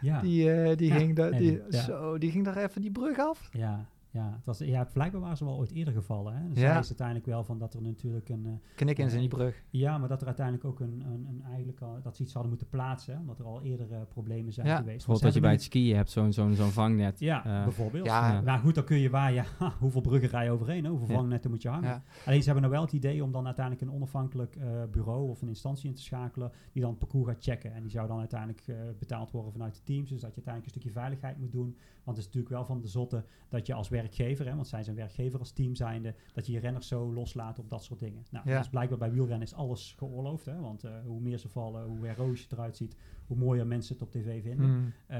[0.00, 0.20] Ja.
[0.20, 1.82] die, eh, die, Ja, ging de, die, Eddie, ja.
[1.82, 3.48] zo, die ging daar even die brug af.
[3.52, 3.84] Ja,
[4.16, 6.36] ja, het was, ja, blijkbaar waren ze wel ooit eerder gevallen.
[6.36, 6.48] Hè?
[6.48, 6.78] Dus Ja.
[6.78, 8.46] is uiteindelijk wel van dat er natuurlijk een...
[8.46, 9.62] eh, Knik in zijn die brug.
[9.70, 12.50] ja, maar dat er uiteindelijk ook een, een, een eigenlijk al, dat ze iets hadden
[12.50, 13.14] moeten plaatsen.
[13.14, 14.76] hè, Omdat er al eerder eh, problemen zijn Ja.
[14.76, 15.06] geweest.
[15.06, 17.20] Bijvoorbeeld Want dat je bij het skiën hebt, zo'n zo'n zo'n vangnet.
[17.20, 18.06] Ja, eh, bijvoorbeeld.
[18.06, 18.32] Ja.
[18.32, 18.40] Ja.
[18.40, 19.44] Maar goed, dan kun je waar, ja,
[19.80, 20.84] hoeveel bruggen rij je overheen?
[20.84, 20.90] Hè?
[20.90, 21.14] Hoeveel Ja.
[21.14, 21.88] vangnetten moet je hangen?
[21.88, 22.02] Ja.
[22.26, 25.42] Alleen ze hebben nou wel het idee om dan uiteindelijk een onafhankelijk eh, bureau of
[25.42, 27.74] een instantie in te schakelen die dan het parcours gaat checken.
[27.74, 30.08] En die zou dan uiteindelijk eh, betaald worden vanuit de teams.
[30.08, 31.76] Dus dat je uiteindelijk een stukje veiligheid moet doen.
[32.04, 34.82] Want het is natuurlijk wel van de zotte dat je als werkgever, hè, want zij
[34.82, 38.24] zijn werkgever als team zijnde, dat je je renners zo loslaat op dat soort dingen.
[38.30, 38.58] Nou, Ja.
[38.58, 40.44] dus blijkbaar bij wielrennen is alles geoorloofd.
[40.44, 43.94] Hè, want eh, hoe meer ze vallen, hoe heroïsch het eruit ziet, hoe mooier mensen
[43.94, 44.66] het op tv vinden.
[44.66, 44.92] Hmm.
[45.06, 45.18] Eh,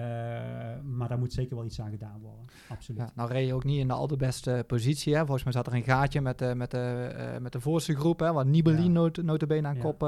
[0.82, 2.44] maar daar moet zeker wel iets aan gedaan worden.
[2.68, 3.00] Absoluut.
[3.00, 5.14] Ja, nou reed je ook niet in de allerbeste positie.
[5.14, 5.20] Hè.
[5.20, 6.78] Volgens mij zat er een gaatje met, de met, de
[7.16, 8.20] eh, met de voorste groep.
[8.20, 8.88] Hè, waar Nibali Ja.
[8.88, 10.02] not, notabene aan kop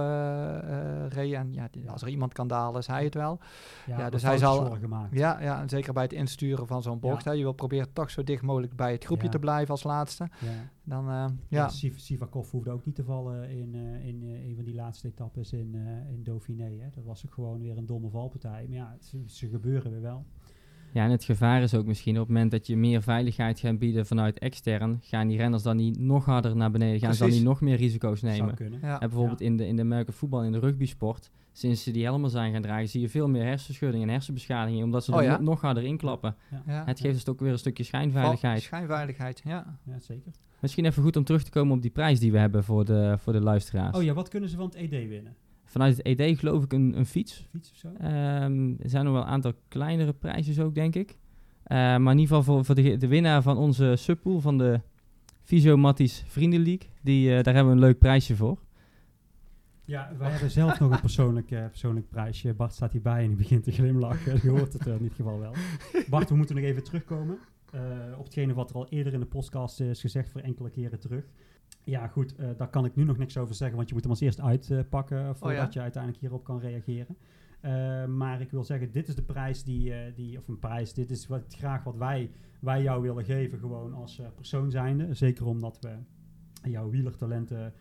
[1.08, 1.32] reed.
[1.34, 3.38] En ja, die- als er iemand kan dalen, is hij het wel.
[3.86, 5.14] Ja, dus hij zal- gemaakt.
[5.14, 7.24] Ja, ja, en zeker bij het insturen van zo'n bocht.
[7.24, 7.30] Hè.
[7.32, 9.30] Je wil proberen toch zo dicht mogelijk bij het groepje Ja.
[9.32, 10.28] te blijven als laatste.
[10.40, 10.70] Ja.
[10.84, 11.30] Dan, eh, Ja.
[11.48, 11.68] ja.
[11.68, 15.08] Siv- Sivakov hoefde ook niet te vallen in, eh, in eh, een van die laatste
[15.08, 16.64] etappes in, eh, in Dauphiné.
[16.78, 16.88] Hè.
[16.94, 18.64] Dat was ook gewoon weer een domme valpartij.
[18.68, 20.24] Maar ja, ze, ze gebeuren weer wel.
[20.92, 23.78] Ja, en het gevaar is ook misschien op het moment dat je meer veiligheid gaat
[23.78, 27.28] bieden vanuit extern, gaan die renners dan niet nog harder naar beneden, gaan ze dan
[27.28, 27.44] Precies.
[27.44, 28.54] niet nog meer risico's Zou nemen.
[28.54, 28.78] kunnen.
[28.82, 29.00] Ja.
[29.00, 32.30] En bijvoorbeeld in de, in de American voetbal, in de rugbysport, sinds ze die helmen
[32.30, 35.40] zijn gaan dragen, zie je veel meer hersenschuddingen en hersenbeschadigingen, omdat ze Oh er ja?
[35.40, 36.36] nog- harder inklappen.
[36.66, 36.84] Ja.
[36.86, 38.62] Het geeft dus ook weer een stukje schijnveiligheid.
[38.62, 39.78] Schijnveiligheid, ja.
[39.84, 40.32] Ja, zeker.
[40.60, 43.16] Misschien even goed om terug te komen op die prijs die we hebben voor de,
[43.18, 43.96] voor de luisteraars.
[43.96, 45.34] Oh ja, wat kunnen ze van het ED winnen?
[45.64, 47.46] Vanuit het ED geloof ik een, een fiets.
[47.50, 47.88] Fiets of zo?
[47.98, 51.16] Ehm, er zijn nog wel een aantal kleinere prijzen ook, denk ik.
[51.62, 54.80] Eh, maar in ieder geval voor, voor de, de winnaar van onze subpool van de
[55.42, 56.88] Visio Matties Vrienden League.
[57.02, 58.58] Die, eh, daar hebben we een leuk prijsje voor.
[59.88, 62.54] Ja, wij hebben zelf nog een persoonlijk, eh, persoonlijk prijsje.
[62.54, 64.38] Bart staat hierbij en die begint te glimlachen.
[64.42, 65.52] Je hoort het er in dit geval wel.
[66.10, 67.38] Bart, we moeten nog even terugkomen
[67.72, 67.80] eh,
[68.18, 71.24] op hetgene wat er al eerder in de podcast is gezegd voor enkele keren terug.
[71.84, 74.12] Ja, goed, eh, daar kan ik nu nog niks over zeggen, want je moet hem
[74.12, 75.68] als eerst uitpakken voordat ja?
[75.72, 77.16] je uiteindelijk hierop kan reageren.
[77.60, 80.94] Eh, maar ik wil zeggen, dit is de prijs die, eh, die of een prijs,
[80.94, 85.14] dit is wat, graag wat wij, wij jou willen geven, gewoon als eh, persoon zijnde.
[85.14, 85.96] Zeker omdat we
[86.70, 87.72] jouw wielertalenten eh,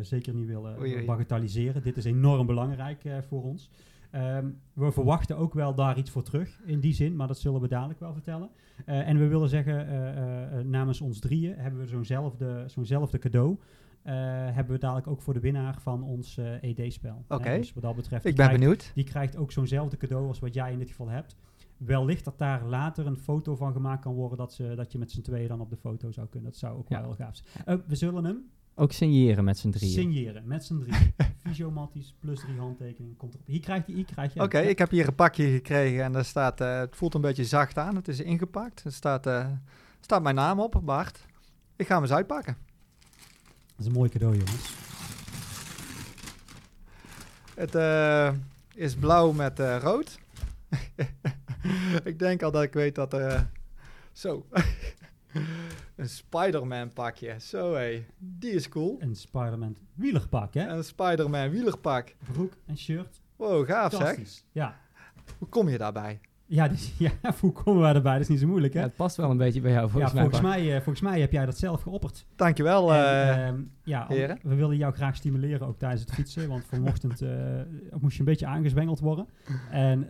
[0.00, 1.04] zeker niet willen Oei, oei.
[1.04, 1.82] bagatelliseren.
[1.82, 3.70] Dit is enorm belangrijk eh, voor ons.
[4.10, 7.60] Ehm, we verwachten ook wel daar iets voor terug in die zin, maar dat zullen
[7.60, 8.48] we dadelijk wel vertellen.
[8.84, 13.18] Eh, en we willen zeggen, eh, eh, eh, namens ons drieën hebben we zo'nzelfde, zo'nzelfde
[13.18, 13.56] cadeau.
[14.02, 14.14] eh,
[14.54, 17.24] hebben we dadelijk ook voor de winnaar van ons eh, ED-spel.
[17.28, 17.42] Oké.
[17.48, 18.90] Eh, dus wat dat betreft, Ik die ben krijgt- benieuwd.
[18.94, 21.36] die krijgt ook zo'nzelfde cadeau als wat jij in dit geval hebt.
[21.76, 25.10] Wellicht dat daar later een foto van gemaakt kan worden dat, ze, dat je met
[25.10, 26.50] z'n tweeën dan op de foto zou kunnen.
[26.50, 26.98] Dat zou ook Ja.
[27.00, 27.64] wel heel gaaf zijn.
[27.66, 29.92] Eh, we zullen hem Ook signeren met z'n drieën.
[29.92, 31.14] signeren met z'n drie.
[31.46, 33.46] Fysiomatties plus drie handtekeningen komt erop.
[33.46, 34.42] Hier krijg je, hier krijg je.
[34.42, 37.44] Oké, ik heb hier een pakje gekregen en daar staat, eh, het voelt een beetje
[37.44, 37.96] zacht aan.
[37.96, 38.84] Het is ingepakt.
[38.84, 39.46] Er staat, eh,
[40.00, 41.26] staat mijn naam op, Bart.
[41.76, 42.56] Ik ga hem eens uitpakken.
[43.66, 44.74] Dat is een mooi cadeau, jongens.
[47.54, 48.32] Het eh,
[48.74, 50.18] is blauw met eh, rood.
[52.10, 53.16] ik denk al dat ik weet dat
[54.12, 54.46] zo.
[55.96, 57.36] een Spider-Man pakje.
[57.40, 58.06] Zo hé.
[58.18, 58.96] Die is cool.
[58.98, 60.66] Een Spider-Man wielerpak, hè?
[60.68, 62.14] Een Spider-Man wielerpak.
[62.32, 63.20] Broek en shirt.
[63.36, 64.42] Wow, gaaf zeg.
[64.52, 64.80] Ja.
[65.38, 66.20] Hoe kom je daarbij?
[66.48, 68.12] Ja, dus, ja, hoe komen we erbij?
[68.12, 68.80] Dat is niet zo moeilijk, hè?
[68.80, 70.30] Ja, het past wel een beetje bij jou, volgens ja, mij.
[70.30, 72.26] volgens mij, uh, volgens mij heb jij dat zelf geopperd.
[72.36, 74.38] Dankjewel, en, uh, ja, heren.
[74.42, 77.30] We willen jou graag stimuleren ook tijdens het fietsen, want vanochtend uh,
[78.00, 79.26] moest je een beetje aangezwengeld worden.
[79.70, 80.08] En uh,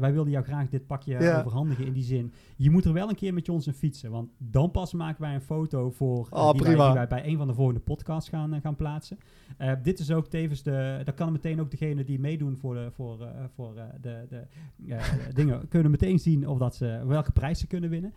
[0.00, 1.38] wij wilden jou graag dit pakje Ja.
[1.38, 2.32] overhandigen in die zin.
[2.56, 5.34] Je moet er wel een keer met ons in fietsen, want dan pas maken wij
[5.34, 6.86] een foto voor uh, Oh, die, wij, prima.
[6.86, 9.18] die wij bij een van de volgende podcasts gaan, uh, gaan plaatsen.
[9.58, 12.90] Uh, dit is ook tevens de, dat kan meteen ook degene die meedoen voor de,
[12.94, 14.42] voor, uh, voor uh, de, de
[14.86, 15.00] uh,
[15.34, 18.12] dingen, kunnen meteen zien of dat ze, welke prijs ze kunnen winnen.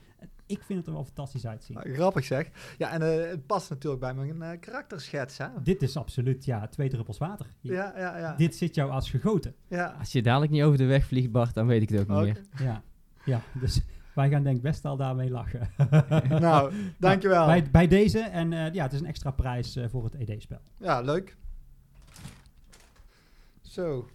[0.46, 1.76] Ik vind het er wel fantastisch uitzien.
[1.76, 2.50] Nou, grappig zeg.
[2.78, 5.38] Ja, en uh, het past natuurlijk bij mijn uh, karakterschets.
[5.38, 5.48] Hè?
[5.64, 7.46] Dit is absoluut, ja, twee druppels water.
[7.60, 8.36] Je, Ja, ja, ja.
[8.36, 9.56] Dit zit jou als gegoten.
[9.68, 9.96] Ja.
[10.00, 12.34] Als je dadelijk niet over de weg vliegt, Bart, dan weet ik het ook niet
[12.34, 12.42] meer.
[12.68, 12.84] Ja,
[13.26, 13.82] ja dus
[14.14, 15.70] wij gaan denk ik best al daarmee lachen.
[16.30, 17.46] Nou, dankjewel.
[17.46, 20.62] Bij, bij deze, en uh, ja, het is een extra prijs uh, voor het ED-spel.
[20.78, 21.38] Ja, leuk.
[23.62, 24.08] Zo.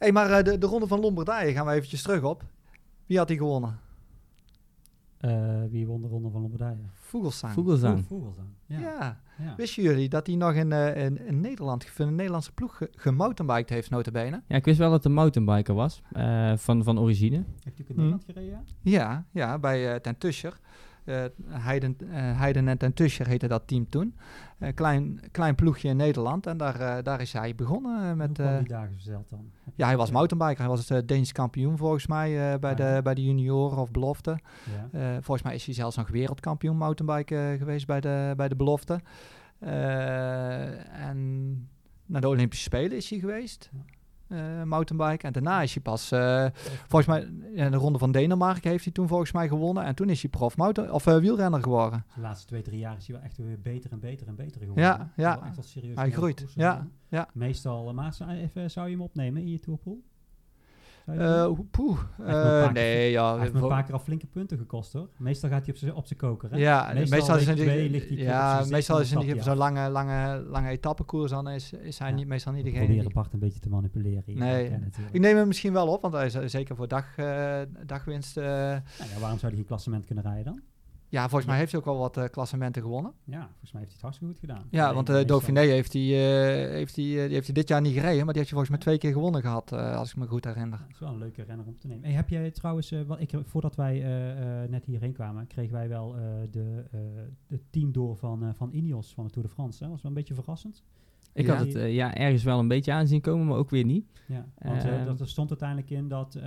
[0.00, 2.44] Hey, maar uh, de, de ronde van Lombardije gaan we eventjes terug op.
[3.06, 3.78] Wie had die gewonnen?
[5.20, 6.76] Uh, wie won de ronde van Lombardije?
[6.92, 7.52] Vogelsang.
[7.52, 8.04] Vogelsang.
[8.06, 8.46] Vogelsang.
[8.66, 8.80] Ja.
[8.80, 9.20] Ja.
[9.38, 9.54] ja.
[9.56, 12.90] Wisten jullie dat hij nog in, uh, in, in, Nederland, voor een Nederlandse ploeg ge
[12.96, 14.42] gemountainbiked heeft, notabene?
[14.46, 17.44] Ja, ik wist wel dat een mountainbiker was, uh, van, van origine.
[17.62, 18.64] Heeft u in Nederland gereden?
[18.80, 20.60] Ja, ja bij uh, Ten Tuscher.
[21.48, 24.14] Heiden, uh, Heiden en Tuscher heette dat team toen.
[24.58, 28.16] Uh, klein, klein ploegje in Nederland en daar, daar is hij begonnen.
[28.16, 29.50] met, Hoe die dagen verzeld dan?
[29.74, 30.58] Ja, hij was mountainbiker.
[30.58, 33.02] Hij was het Deens kampioen volgens mij bij, de, ja.
[33.02, 34.38] bij de junioren of belofte.
[34.92, 35.22] Ja.
[35.22, 39.00] volgens mij is hij zelfs nog wereldkampioen mountainbiken geweest bij de, bij de belofte.
[40.90, 41.68] en
[42.06, 43.70] naar de Olympische Spelen is hij geweest.
[43.72, 43.98] Ja.
[44.32, 45.26] Uh, mountainbike.
[45.26, 46.46] En daarna is hij pas, uh,
[46.88, 47.20] volgens mij,
[47.64, 49.84] in de ronde van Denemarken heeft hij toen volgens mij gewonnen.
[49.84, 52.04] En toen is hij prof mountain, of uh, wielrenner geworden.
[52.14, 54.60] De laatste twee, drie jaar is hij wel echt weer beter en beter en beter
[54.60, 54.84] geworden.
[54.84, 55.34] Ja, ja.
[55.34, 56.44] Wel echt wel serieus hij groeit.
[56.54, 57.28] Ja, ja.
[57.32, 58.14] Meestal, maar
[58.66, 60.02] zou je hem opnemen in je tourpool?
[61.08, 61.98] Uh, poeh.
[62.20, 63.30] Uh, nee, ja.
[63.30, 65.08] Hij heeft me een paar keer al flinke punten gekost hoor.
[65.16, 66.50] Meestal gaat hij op zijn koker.
[66.50, 66.56] Hè?
[66.56, 71.30] Ja, meestal, meestal is hij ja, meestal is het zo'n lange, lange, lange etappekoers.
[71.30, 72.14] Dan is, is hij ja.
[72.14, 72.84] niet, meestal niet degene.
[72.84, 73.14] proberen die...
[73.14, 74.22] Bart een beetje te manipuleren.
[74.26, 74.78] Hier Nee,
[75.12, 78.36] ik neem hem misschien wel op, want hij is zeker voor dag, uh, dagwinst.
[78.36, 80.60] Nou ja, waarom zou hij geen klassement kunnen rijden dan?
[81.10, 83.12] Ja, volgens mij heeft hij ook wel wat uh, klassementen gewonnen.
[83.24, 84.66] Ja, volgens mij heeft hij het hartstikke goed gedaan.
[84.70, 87.92] Ja, want uh, Dauphiné heeft hij, uh, heeft, hij, die heeft hij dit jaar niet
[87.92, 90.44] gereden, maar die heeft hij volgens mij twee keer gewonnen gehad, als ik me goed
[90.44, 90.78] herinner.
[90.78, 92.04] Dat is wel een leuke renner om te nemen.
[92.04, 93.98] Hey, heb jij trouwens, wat ik, voordat wij
[94.68, 96.14] net hierheen kwamen, kregen wij wel
[96.50, 96.84] de,
[97.46, 99.78] de team door van, van Ineos van de Tour de France.
[99.78, 100.82] Dat was wel een beetje verrassend.
[101.32, 101.56] Ik ja.
[101.56, 104.06] had het uh, ja, ergens wel een beetje aanzien komen, maar ook weer niet.
[104.26, 106.42] Ja, want uh, dat, er stond uiteindelijk in dat uh,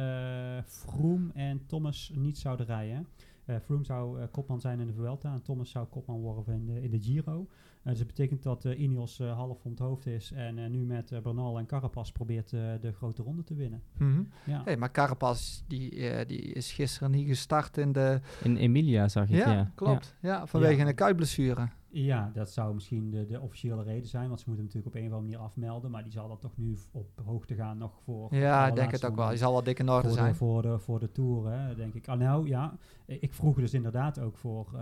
[0.65, 3.07] Froome en Thomas niet zouden rijden.
[3.45, 6.65] Uh, Froome zou uh, kopman zijn in de Vuelta en Thomas zou kopman worden in
[6.65, 7.39] de, in de Giro.
[7.39, 11.23] Uh, dus dat betekent dat uh, Ineos half om het hoofd is en nu met
[11.23, 13.83] Bernal en Carapaz probeert de grote ronde te winnen.
[13.97, 14.27] Mm -hmm.
[14.45, 14.61] ja.
[14.63, 18.19] hey, maar Carapaz die, die is gisteren niet gestart in de...
[18.43, 19.71] In Emilia zag je ja, ja.
[19.75, 20.15] klopt.
[20.21, 21.69] Ja, ja vanwege een kuitblessure.
[21.95, 25.07] Ja, dat zou misschien de, de officiële reden zijn, want ze moeten natuurlijk op een
[25.07, 28.35] of andere manier afmelden, maar die zal dan toch nu op hoogte gaan nog voor...
[28.35, 29.29] Ja, ik denk het ook wel.
[29.29, 30.31] Die zal wel dik in orde voor zijn.
[30.31, 32.07] De, voor, de, voor de Tour, hè, denk ik.
[32.07, 34.81] Ah, nou ja, ik vroeg dus inderdaad ook voor, uh,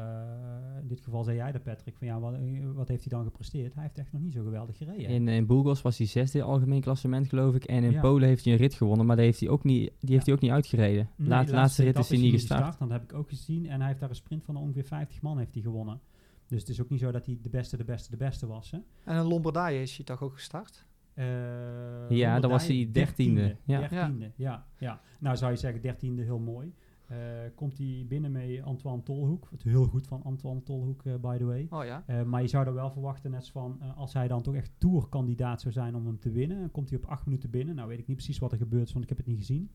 [0.81, 2.33] in dit geval zei jij dat Patrick, van ja, wat,
[2.73, 3.73] wat, heeft hij dan gepresteerd?
[3.73, 5.07] Hij heeft echt nog niet zo geweldig gereden.
[5.07, 8.01] In, in Burgos was hij zesde algemeen klassement geloof ik, en in ja.
[8.01, 10.25] Polen heeft hij een rit gewonnen, maar die heeft hij ook niet, die heeft ja.
[10.25, 11.09] hij ook niet uitgereden.
[11.15, 12.65] Nee, Laat, de laatste, laatste rit is hij niet gestart.
[12.65, 12.89] gestart.
[12.89, 15.37] Dat heb ik ook gezien en hij heeft daar een sprint van ongeveer 50 man
[15.37, 15.99] heeft hij gewonnen.
[16.51, 18.71] Dus het is ook niet zo dat hij de beste, de beste, de beste was.
[18.71, 18.77] Hè?
[19.03, 20.85] En in Lombardije is hij toch ook gestart?
[21.13, 23.57] Uh, ja, dan was hij dertiende.
[23.63, 23.79] Ja.
[23.79, 24.31] dertiende.
[24.35, 24.65] Ja.
[24.77, 26.73] Ja, Nou zou je zeggen dertiende heel mooi.
[27.11, 27.17] Uh,
[27.55, 29.47] komt hij binnen met Antoine Tolhoek.
[29.51, 31.67] Het heel goed van Antoine Tolhoek, uh, by the way.
[31.69, 32.03] Oh ja.
[32.07, 35.61] Uh, maar je zou er wel verwachten, net van als hij dan toch echt tourkandidaat
[35.61, 36.59] zou zijn om hem te winnen.
[36.59, 37.75] Dan komt hij op acht minuten binnen.
[37.75, 39.71] Nou weet ik niet precies wat er gebeurt want ik heb het niet gezien.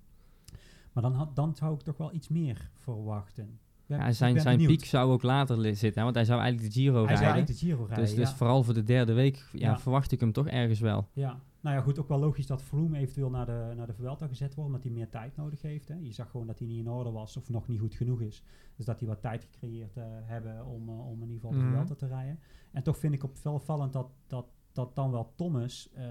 [0.93, 3.59] Maar dan, had, dan zou ik toch wel iets meer verwachten.
[3.87, 6.03] Ben, ja, zijn zijn piek zou ook later zitten, hè?
[6.03, 7.17] want hij zou eigenlijk de Giro hij rijden.
[7.25, 8.37] Zou eigenlijk de Giro rijden dus, dus ja.
[8.37, 9.79] vooral voor de derde week ja, Ja.
[9.79, 11.09] verwacht ik hem toch ergens wel.
[11.13, 14.27] Ja, nou ja, goed, ook wel logisch dat Froome eventueel naar de, naar de Vuelta
[14.27, 15.89] gezet wordt, omdat hij meer tijd nodig heeft.
[15.89, 15.95] Hè.
[15.95, 18.43] Je zag gewoon dat hij niet in orde was of nog niet goed genoeg is.
[18.77, 21.57] Dus dat hij wat tijd gecreëerd uh, hebben om, uh, om in ieder geval de
[21.57, 21.71] Mhm.
[21.73, 22.39] Vuelta te rijden.
[22.73, 24.47] En toch vind ik op veel vallend dat, dat,
[24.77, 26.05] dat dan wel Thomas uh,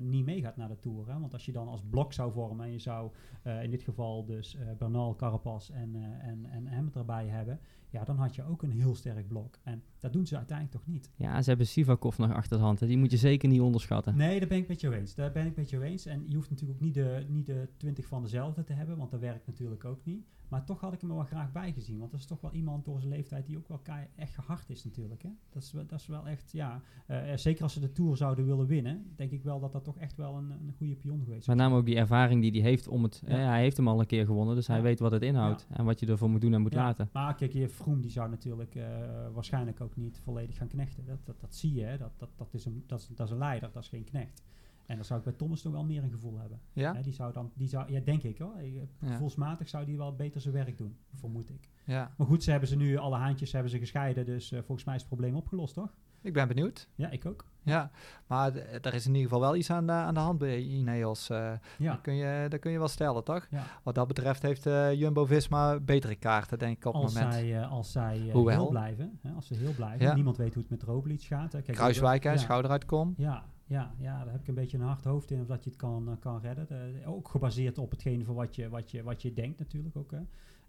[0.00, 1.08] niet meegaat naar de Tour.
[1.08, 1.20] Hè.
[1.20, 3.10] Want als je dan als blok zou vormen en je zou
[3.44, 8.04] uh, in dit geval dus uh, Bernal, Carapaz en, en, en hem erbij hebben, ja,
[8.04, 9.58] dan had je ook een heel sterk blok.
[9.62, 11.10] En dat doen ze uiteindelijk toch niet.
[11.16, 12.80] Ja, ze hebben Sivakov nog achter de hand.
[12.80, 12.86] Hè.
[12.86, 14.16] Die moet je zeker niet onderschatten.
[14.16, 15.14] Nee, daar ben ik met jou eens.
[15.14, 16.06] Daar ben ik met jou eens.
[16.06, 19.10] En je hoeft natuurlijk ook niet de, niet de 20 van dezelfde te hebben, want
[19.10, 20.24] dat werkt natuurlijk ook niet.
[20.48, 21.98] Maar toch had ik hem er wel graag bij gezien.
[21.98, 23.80] Want dat is toch wel iemand door zijn leeftijd die ook wel
[24.16, 25.22] echt gehard is natuurlijk.
[25.22, 25.28] Hè?
[25.50, 26.80] Dat, is, wel- dat is wel echt, ja.
[27.06, 29.84] eh, eh, zeker als ze de Tour zouden willen winnen, denk ik wel dat dat
[29.84, 31.62] toch echt wel een, een goede pion geweest Met is.
[31.62, 33.22] name ook die ervaring die hij heeft om het...
[33.26, 33.38] Ja.
[33.38, 35.66] eh, hij heeft hem al een keer gewonnen, dus hij weet wat het inhoudt.
[35.70, 37.08] En wat je ervoor moet doen en moet laten.
[37.12, 38.84] Maar kijk, je Vroom die zou natuurlijk eh,
[39.32, 41.06] waarschijnlijk ook niet volledig gaan knechten.
[41.06, 41.96] Dat, dat, dat zie je, hè.
[41.96, 44.42] Dat, dat, dat, is een, dat, is, dat is een leider, dat is geen knecht.
[44.86, 46.60] En dan zou ik bij Thomas toch wel meer een gevoel hebben.
[46.72, 46.94] Ja?
[46.94, 48.54] Hè, die zou dan, die zou, ja, denk ik hoor.
[48.56, 49.10] Eh.
[49.10, 51.68] Gevoelsmatig zou die wel beter zijn werk doen, vermoed ik.
[51.84, 52.14] Ja.
[52.16, 54.94] Maar goed, ze hebben ze nu, alle haantjes hebben ze gescheiden, dus eh, volgens mij
[54.94, 55.94] is het probleem opgelost, toch?
[56.22, 56.88] Ik ben benieuwd.
[56.94, 57.44] Ja, ik ook.
[57.62, 57.90] Ja,
[58.26, 61.30] maar er is in ieder geval wel iets aan de, aan de hand bij Ineos.
[61.30, 61.92] eh Ja.
[61.92, 63.46] dat, kun je, dat kun je wel stellen, toch?
[63.50, 63.64] ja.
[63.82, 67.32] Wat dat betreft heeft eh, Jumbo-Visma betere kaarten, denk ik, op het Als moment.
[67.34, 70.14] zij, eh, als zij heel blijven, hè, als ze heel blijven, Ja.
[70.14, 71.52] niemand weet hoe het met Roglic gaat.
[71.52, 71.62] Hè.
[71.62, 73.14] Kijk, Kruiswijk, hè, schouder uitkom.
[73.16, 75.70] Ja, ja, ja, daar heb ik een beetje een hard hoofd in of dat je
[75.70, 76.68] het kan, kan redden.
[77.06, 80.10] Ook gebaseerd op hetgene van wat je, wat je, wat je denkt natuurlijk ook.
[80.10, 80.18] Hè.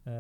[0.03, 0.13] Eh,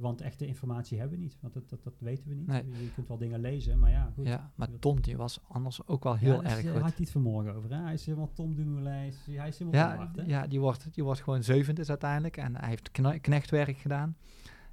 [0.00, 2.46] want echte informatie hebben we niet, want dat, dat, dat weten we niet.
[2.46, 2.64] Nee.
[2.68, 4.26] Je, kunt wel dingen lezen, maar ja, goed.
[4.26, 6.80] Ja, maar Tom die was anders ook wel heel is, erg eh, goed.
[6.80, 7.70] had hij het vanmorgen over.
[7.74, 7.82] Hè?
[7.82, 11.20] Hij is helemaal Tom Dumoulin, hij is- is helemaal Ja, ja die, wordt, die wordt
[11.20, 12.36] gewoon zevende uiteindelijk.
[12.36, 14.16] En hij heeft kne- knechtwerk gedaan.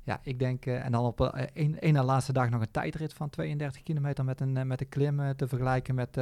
[0.08, 2.72] Ja, ik denk, eh, en dan op eh, één één na laatste dag nog een
[2.72, 6.20] tijdrit van 32 kilometer met een, eh, met een klim te vergelijken met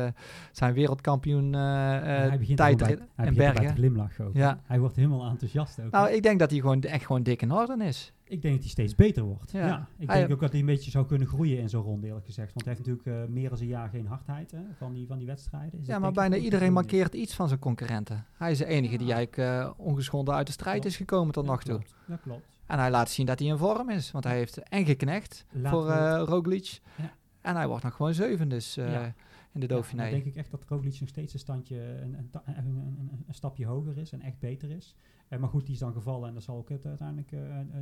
[0.51, 3.75] zijn wereldkampioen hij bij, tijdrit hij in bij te Bergen.
[3.75, 4.33] glimlachen ook.
[4.33, 4.59] Ja.
[4.63, 5.91] Hij wordt helemaal enthousiast ook.
[5.91, 8.13] Nou, ik denk dat hij gewoon echt gewoon dik in orde is.
[8.23, 9.51] Ik denk dat hij steeds beter wordt.
[9.51, 9.67] Ja.
[9.67, 9.87] Ja.
[9.97, 12.25] Ik Hij- denk ook dat hij een beetje zou kunnen groeien in zo'n ronde, eerlijk
[12.25, 12.53] gezegd.
[12.53, 15.27] Want hij heeft natuurlijk meer dan een jaar geen hardheid hè, van, die, van die
[15.27, 15.79] wedstrijden.
[15.79, 18.25] Dus Ja, maar bijna hij iedereen markeert iets van zijn concurrenten.
[18.37, 20.91] Hij is de enige die eigenlijk ongeschonden uit de strijd Klopt.
[20.91, 21.81] is gekomen tot nog toe.
[22.07, 22.54] Dat klopt.
[22.65, 24.11] En hij laat zien dat hij in vorm is.
[24.11, 26.79] Want hij heeft en geknecht voor eh Roglic.
[26.97, 27.13] Ja.
[27.41, 29.03] En hij wordt nog gewoon zeven dus eh, Ja.
[29.05, 29.13] in
[29.51, 30.01] de Ja, Dauphiné.
[30.01, 33.97] dan denk ik echt dat Roglic nog steeds een standje, een, een, een, stapje hoger
[33.97, 34.95] is en echt beter is.
[35.27, 37.31] Eh, maar goed, die is dan gevallen en dat zal ook het uiteindelijk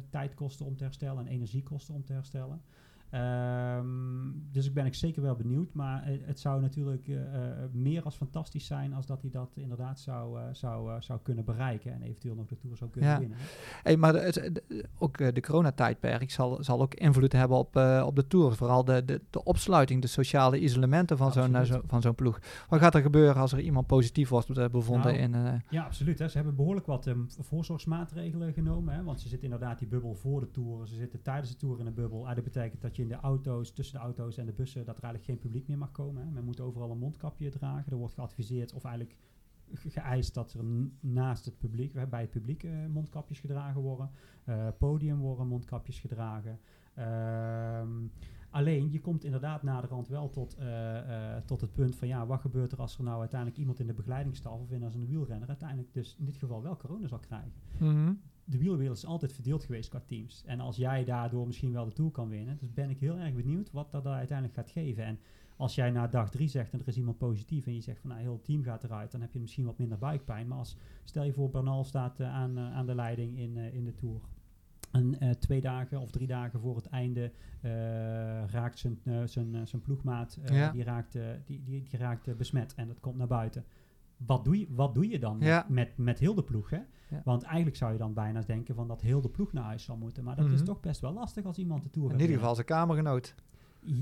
[0.10, 2.62] tijd kosten om te herstellen en energie kosten om te herstellen.
[3.13, 8.04] Ehm, dus ik ben ik zeker wel benieuwd, maar het zou natuurlijk eh, eh, meer
[8.04, 12.02] als fantastisch zijn als dat hij dat inderdaad zou, eh, zou, zou kunnen bereiken en
[12.02, 13.19] eventueel nog de Tour zou kunnen Ja.
[13.19, 13.38] winnen.
[13.84, 18.15] Hey, maar de- het- de- ook de coronatijdperk zal, zal ook invloed hebben op, op
[18.15, 18.56] de Tour.
[18.56, 22.39] Vooral de, de, de opsluiting, de sociale isolementen van zo'n zo, van zo'n ploeg.
[22.69, 25.62] Wat gaat er gebeuren als er iemand positief wordt bevonden Nou, in...
[25.69, 26.19] Ja, absoluut.
[26.19, 26.28] Hè.
[26.28, 28.93] Ze hebben behoorlijk wat ehm, voorzorgsmaatregelen genomen.
[28.93, 29.04] Hè.
[29.04, 30.88] Want ze zitten inderdaad die bubbel voor de tour.
[30.88, 32.28] Ze zitten tijdens de tour in een bubbel.
[32.28, 34.98] Ah, dat betekent dat je in de auto's, tussen de auto's en de bussen, dat
[34.98, 36.24] er eigenlijk geen publiek meer mag komen.
[36.26, 36.32] Hè.
[36.32, 37.92] Men moet overal een mondkapje dragen.
[37.92, 39.18] Er wordt geadviseerd of eigenlijk
[39.74, 40.63] ge- geëist dat er
[41.00, 44.10] naast het publiek, bij het publiek, eh, mondkapjes gedragen worden.
[44.44, 46.60] Eh, podium worden mondkapjes gedragen.
[46.94, 47.89] Ehm,
[48.50, 52.72] Alleen, je komt inderdaad naderhand wel tot, eh, tot het punt van ja, wat gebeurt
[52.72, 55.94] er als er nou uiteindelijk iemand in de begeleidingsstaf of in als een wielrenner uiteindelijk
[55.94, 57.52] dus in dit geval wel corona zal krijgen.
[57.80, 58.13] mhm.
[58.45, 60.43] De wielerwereld is altijd verdeeld geweest qua teams.
[60.45, 63.34] En als jij daardoor misschien wel de Tour kan winnen, dus ben ik heel erg
[63.36, 65.03] benieuwd wat dat daar uiteindelijk gaat geven.
[65.06, 65.19] En
[65.58, 68.10] als jij na dag drie zegt en er is iemand positief en je zegt van
[68.10, 70.47] nou heel het team gaat eruit, dan heb je misschien wat minder buikpijn.
[70.47, 73.73] Maar als, stel je voor Bernal staat eh, aan, eh, aan de leiding in, eh,
[73.73, 74.19] in de Tour.
[74.91, 77.71] En eh, twee dagen of drie dagen voor het einde eh,
[78.47, 80.71] raakt zijn, eh, zijn, eh, zijn ploegmaat, eh, Ja.
[80.71, 83.65] die raakt, eh, die, die, die raakt eh, besmet en dat komt naar buiten.
[84.17, 85.65] Wat doe je, wat doe je dan met- Ja.
[85.69, 86.69] met, met heel de ploeg?
[86.69, 86.80] Hè?
[87.10, 87.21] Ja.
[87.23, 89.97] Want eigenlijk zou je dan bijna denken van dat heel de ploeg naar huis zal
[89.97, 90.23] moeten.
[90.23, 90.63] Maar dat is Mhm.
[90.65, 93.36] toch best wel lastig als iemand de Tour In ieder geval zijn kamergenoot.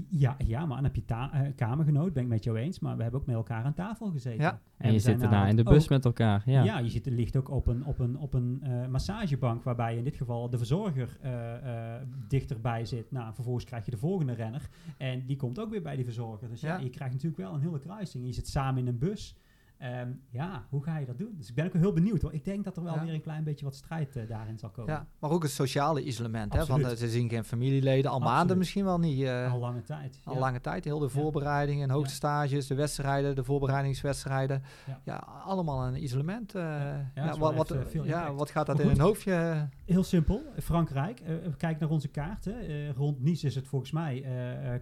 [0.09, 2.79] Ja, ja, maar dan heb je ta- eh, kamergenoot, ben ik met jou eens.
[2.79, 4.41] Maar we hebben ook met elkaar aan tafel gezeten.
[4.41, 4.59] Ja.
[4.77, 6.41] En, we je zit daarna in de bus ook- met elkaar.
[6.45, 6.63] Ja.
[6.63, 10.03] Ja, je zit, ligt ook op een, op een, op een eh, massagebank waarbij in
[10.03, 13.11] dit geval de verzorger eh, eh, dichterbij zit.
[13.11, 16.49] Nou, vervolgens krijg je de volgende renner en die komt ook weer bij die verzorger.
[16.49, 16.83] Dus ja, Ja.
[16.83, 18.25] je krijgt natuurlijk wel een hele kruising.
[18.25, 19.35] Je zit samen in een bus.
[19.81, 21.33] Ehm, ja, hoe ga je dat doen?
[21.37, 22.33] Dus ik ben ook heel benieuwd hoor.
[22.33, 23.03] Ik denk dat er wel Ja.
[23.03, 24.93] weer een klein beetje wat strijd eh, daarin zal komen.
[24.93, 26.53] Ja, maar ook het sociale isolement.
[26.53, 29.21] Hè, van, eh, ze zien geen familieleden, al maanden misschien wel niet.
[29.21, 30.19] eh, Al lange tijd.
[30.23, 30.39] al ja.
[30.39, 30.83] lange tijd.
[30.83, 34.63] Heel de voorbereidingen, hoogste stages, de wedstrijden, de voorbereidingswedstrijden.
[35.03, 35.15] Ja.
[35.43, 36.51] Allemaal een isolement.
[36.51, 39.67] wat, wat, ja, wat gaat dat in hun hoofdje?
[39.85, 40.41] Heel simpel.
[40.59, 41.21] Frankrijk.
[41.57, 42.45] kijk naar onze kaart.
[42.45, 42.51] Hè.
[42.51, 44.25] Eh, rond Nice is het volgens mij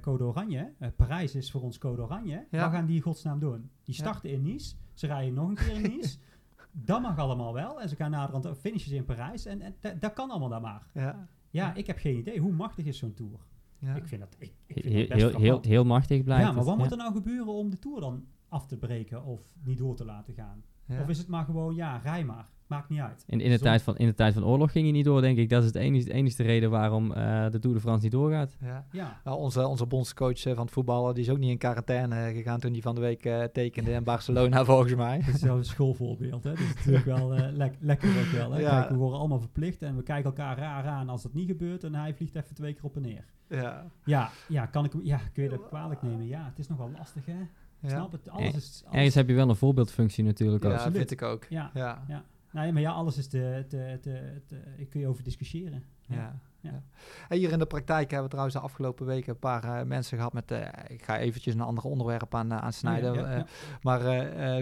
[0.02, 0.74] code oranje.
[0.96, 2.46] Parijs is voor ons code oranje.
[2.52, 3.70] Wat gaan die godsnaam doen?
[3.90, 4.04] Die Ja.
[4.10, 4.76] starten in Nice.
[4.94, 6.18] Ze rijden nog een keer in Nice.
[6.72, 7.82] dat mag allemaal wel.
[7.82, 9.46] En ze gaan naderhand finishes in Parijs.
[9.46, 10.88] En, en da- dat kan allemaal dan maar.
[10.94, 12.40] Ja, Ja, ik heb geen idee.
[12.40, 13.40] Hoe machtig is zo'n Tour?
[13.80, 13.96] ja.
[13.96, 16.48] Ik vind dat, ik, ik vind Heel, dat best heel, heel, heel machtig blijft Ja,
[16.50, 16.66] maar het.
[16.68, 16.82] wat Ja.
[16.84, 20.06] moet er nou gebeuren om de Tour dan af te breken of niet door te
[20.06, 20.64] laten gaan?
[20.86, 21.02] ja.
[21.02, 22.50] Of is het maar gewoon, ja, rij maar.
[22.70, 23.24] Maakt niet uit.
[23.28, 25.38] In, in, de tijd van, in de tijd van oorlog ging hij niet door, denk
[25.38, 25.50] ik.
[25.50, 28.58] Dat is het enige, enige reden waarom uh, de Tour de France niet doorgaat.
[28.62, 28.86] Ja.
[28.92, 29.22] ja.
[29.24, 32.72] Nou, onze, onze bondscoach van het voetballen die is ook niet in quarantaine gegaan toen
[32.72, 35.22] hij van de week uh, tekende in Barcelona, volgens mij.
[35.26, 36.44] Dat is wel een schoolvoorbeeld.
[36.44, 36.50] Hè?
[36.50, 38.52] Dat is natuurlijk wel uh, le lekker ook wel.
[38.52, 38.60] Hè?
[38.60, 38.80] Ja.
[38.80, 41.84] Kijk, we worden allemaal verplicht en we kijken elkaar raar aan als dat niet gebeurt.
[41.84, 43.26] En hij vliegt even twee keer op en neer.
[43.48, 46.28] Ja, ja, ja, kan ik, ja kun je dat kwalijk nemen?
[46.28, 47.38] Ja, het is nogal lastig, hè?
[47.80, 47.90] Ja.
[47.90, 48.30] Snap het?
[48.30, 50.72] Alles is, alles Ergens heb je wel een voorbeeldfunctie natuurlijk ook.
[50.72, 51.46] Ja, vind ik ook.
[51.50, 52.24] Ja, ja.
[52.52, 55.84] Nee, maar ja, alles is te, te, te, te kun je over discussiëren.
[56.00, 56.40] Ja.
[56.60, 56.84] ja.
[57.30, 60.18] En hier in de praktijk hebben we trouwens de afgelopen weken een paar uh, mensen
[60.18, 60.52] gehad met...
[60.52, 63.14] Uh, ik ga eventjes een ander onderwerp aan, uh, aan snijden.
[63.14, 63.46] Ja,
[63.82, 64.00] maar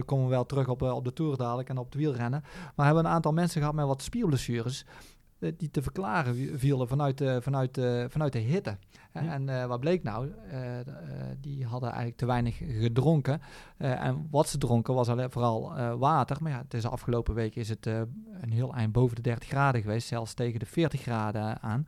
[0.04, 2.44] komen we wel terug op, op de Tour dadelijk en op het wielrennen.
[2.76, 4.86] Maar hebben een aantal mensen gehad met wat spierblessures...
[5.40, 8.78] Eh, die te verklaren vielen vanuit de, vanuit vanuit de hitte.
[9.12, 10.28] En uh, wat bleek nou?
[10.28, 10.60] Uh,
[11.42, 13.42] die hadden eigenlijk te weinig gedronken.
[13.78, 16.38] en wat ze dronken was alleen, vooral water.
[16.40, 19.48] Maar ja, het is de afgelopen week is het een heel eind boven de 30
[19.48, 20.08] graden geweest.
[20.08, 21.88] Zelfs tegen de 40 graden aan.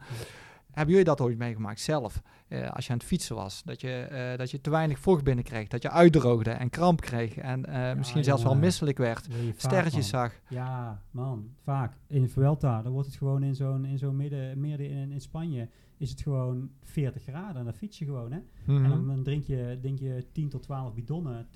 [0.80, 2.22] Hebben jullie dat ooit meegemaakt zelf?
[2.48, 5.24] Uh, als je aan het fietsen was, dat je, uh, dat je te weinig vocht
[5.24, 9.28] binnenkreeg, dat je uitdroogde en kramp kreeg en uh, ja, misschien zelfs wel misselijk werd,
[9.56, 10.34] sterretjes zag.
[10.48, 11.94] Ja, man, vaak.
[12.08, 15.22] In de Vuelta, dan wordt het gewoon in zo'n in zo'n midden, midden in, in
[15.22, 15.70] Spanje,
[16.00, 18.38] is het gewoon 40 graden en dan fiets je gewoon, hè.
[18.39, 18.84] Mm -hmm.
[18.84, 21.47] En dan, dan, drink, je, drink je 10 tot 12 bidonnen,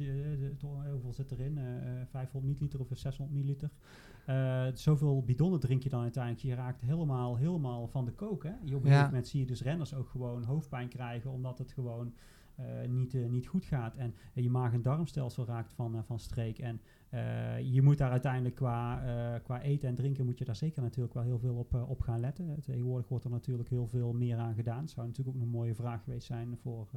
[0.91, 1.60] hoeveel zit erin?
[2.10, 3.70] 500 milliliter of 600 milliliter.
[4.30, 6.44] Uh, zoveel bidonnen drink je dan uiteindelijk.
[6.44, 8.44] Je raakt helemaal, helemaal van de kook.
[8.44, 8.50] Hè?
[8.50, 12.08] op een gegeven moment zie je dus renners ook gewoon hoofdpijn krijgen, omdat het gewoon
[12.08, 12.14] uh,
[12.88, 13.95] niet, uh, niet goed gaat.
[13.95, 16.60] En je maag- en darmstelsel raakt van, van streek.
[16.60, 16.82] En
[17.14, 17.20] uh,
[17.74, 21.14] je moet daar uiteindelijk qua, uh, qua eten en drinken moet je daar zeker natuurlijk
[21.14, 22.62] wel heel veel op, uh, op gaan letten.
[22.66, 24.88] Tegenwoordig wordt er natuurlijk heel veel meer aan gedaan.
[24.88, 26.88] Zou natuurlijk ook een mooie vraag geweest zijn voor,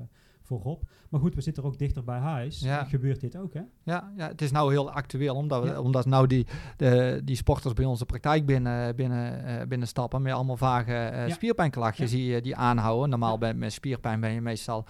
[0.42, 0.82] voor Rob.
[1.11, 2.61] Maar goed, we zitten ook dichter bij huis.
[2.61, 2.84] Ja.
[2.84, 3.62] Gebeurt dit ook, hè?
[3.82, 5.80] Ja, ja, het is nou heel actueel, omdat, we, ja.
[5.80, 6.46] omdat nou die,
[6.76, 11.28] de, die sporters bij onze praktijk binnen, binnen, binnenstappen met allemaal vage ja.
[11.28, 13.11] spierpijnklachtjes die, die aanhouden.
[13.11, 14.84] Normaal bij, met spierpijn ben je meestal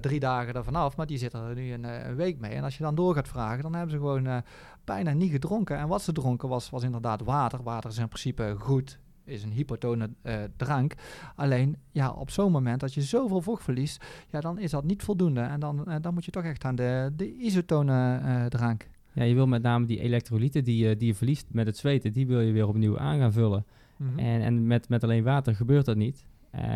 [0.00, 2.52] drie dagen ervan af, maar die zitten er nu een, een, week mee.
[2.52, 4.36] En als je dan door gaat vragen, dan hebben ze gewoon uh,
[4.84, 5.78] bijna niet gedronken.
[5.78, 7.62] En wat ze dronken was, was inderdaad water.
[7.62, 10.94] Water is in principe goed, is een hypotone uh, drank.
[11.34, 15.02] Alleen, ja, op zo'n moment dat je zoveel vocht verliest, ja, dan is dat niet
[15.02, 15.40] voldoende.
[15.40, 18.88] En dan, uh, dan moet je toch echt aan de, de isotone uh, drank.
[19.12, 22.12] Ja, je wil met name die elektrolyten die, je die je verliest met het zweten,
[22.12, 23.66] die wil je weer opnieuw aan gaan vullen.
[23.96, 24.18] Mm -hmm.
[24.18, 26.26] En, en met, met alleen water gebeurt dat niet.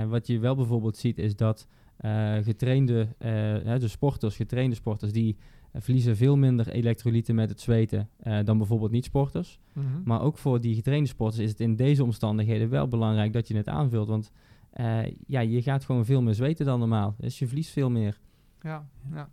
[0.08, 1.66] wat je wel bijvoorbeeld ziet is dat
[2.42, 5.36] getrainde, de sporters, getrainde sporters, die
[5.74, 9.58] verliezen veel minder elektrolyten met het zweten uh, dan bijvoorbeeld niet-sporters.
[9.72, 10.02] Mm -hmm.
[10.04, 13.56] Maar ook voor die getrainde sporters is het in deze omstandigheden wel belangrijk dat je
[13.56, 14.08] het aanvult.
[14.08, 14.30] Want
[15.26, 17.14] ja, je gaat gewoon veel meer zweten dan normaal.
[17.18, 18.20] Dus je verliest veel meer.
[18.60, 19.28] Ja, ja.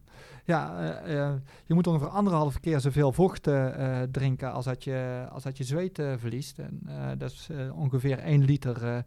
[0.45, 1.33] ja uh,
[1.65, 3.49] je moet ongeveer anderhalve keer zoveel vocht
[4.11, 6.59] drinken als dat je, als dat je zweet verliest.
[6.59, 6.81] En,
[7.17, 9.05] dat is ongeveer 1 liter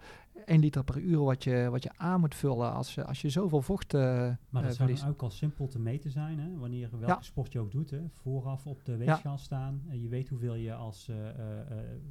[0.51, 3.29] 1 liter per uur wat je, wat je aan moet vullen als je, als je
[3.29, 4.01] zoveel vocht uh,
[4.49, 6.59] Maar dat uh, zou dan ook al simpel te meten zijn, hè?
[6.59, 7.21] wanneer welke ja.
[7.21, 7.91] sport je ook doet.
[7.91, 8.01] Hè?
[8.13, 9.39] Vooraf op de weegschaal ja.
[9.39, 9.83] staan.
[9.89, 11.11] Uh, je weet hoeveel je als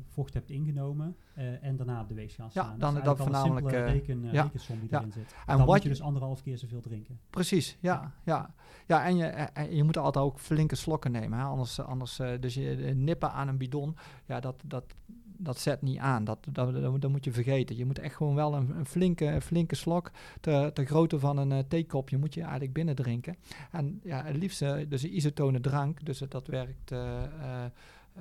[0.07, 1.15] vocht hebt ingenomen.
[1.61, 2.71] en daarna op de weegschaal staan.
[2.71, 3.71] Ja, dan dat, dat voornamelijk...
[3.71, 4.43] Een reken, ja.
[4.43, 5.35] rekensom die erin zit.
[5.45, 7.19] En dan moet je dus anderhalf keer zoveel drinken.
[7.29, 8.13] Precies, ja.
[8.23, 8.53] ja.
[8.85, 9.05] ja.
[9.05, 11.39] en, je, en je moet altijd ook flinke slokken nemen.
[11.39, 11.43] Hè?
[11.43, 14.95] Anders, anders dus je nippen aan een bidon, ja, dat, dat,
[15.41, 16.23] dat zet niet aan.
[16.23, 17.77] Dat, dat, dat, moet je vergeten.
[17.77, 20.11] Je moet echt gewoon wel een, een flinke, flinke slok,
[20.41, 23.35] ter, ter grootte van een uh, theekopje, moet je eigenlijk binnen drinken.
[23.71, 26.91] En ja, het liefste, dus een isotone drank, dus dat werkt...
[26.91, 26.99] Uh,
[27.41, 27.65] uh,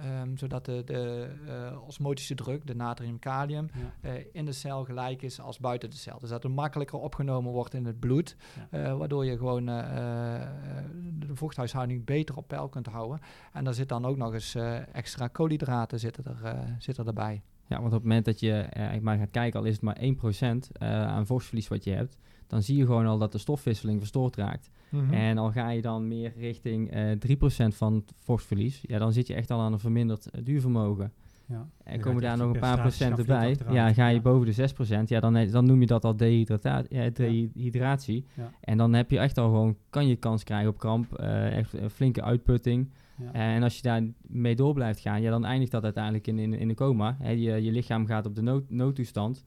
[0.05, 3.68] Um, zodat de, de uh, osmotische druk, de natrium-kalium,
[4.03, 4.11] ja.
[4.11, 6.18] uh, in de cel gelijk is als buiten de cel.
[6.18, 8.36] Dus dat het makkelijker opgenomen wordt in het bloed,
[8.70, 8.78] ja.
[8.78, 13.20] uh, waardoor je gewoon de vochthuishouding beter op peil kunt houden.
[13.53, 14.55] En daar zit dan ook nog eens
[14.92, 17.42] extra koolhydraten zitten, er, zitten erbij.
[17.68, 19.98] Ja, want op het moment dat je uh, maar gaat kijken, al is het maar
[20.00, 22.16] 1% uh, aan vochtverlies wat je hebt,
[22.46, 24.70] dan zie je gewoon al dat de stofwisseling verstoord raakt.
[24.88, 25.12] Mm -hmm.
[25.12, 29.26] En al ga je dan meer richting uh, 3% van het vochtverlies, ja, dan zit
[29.26, 31.12] je echt al aan een verminderd duurvermogen.
[31.46, 34.20] Ja, en komen daar nog een paar procent erbij, ja, ga je ja.
[34.20, 34.68] boven de
[35.04, 38.24] 6%, ja, dan, dan noem je dat al dehydrata ja, dehydratie.
[38.34, 38.50] Ja.
[38.60, 41.90] En dan heb je echt al gewoon, kan je kans krijgen op kramp, echt een
[41.90, 42.90] flinke uitputting.
[43.18, 43.32] Ja.
[43.32, 46.54] En als je daar mee door blijft gaan, ja, dan eindigt dat uiteindelijk in, in,
[46.54, 47.16] in de coma.
[47.22, 49.44] Je, je lichaam gaat op de nood, noodtoestand.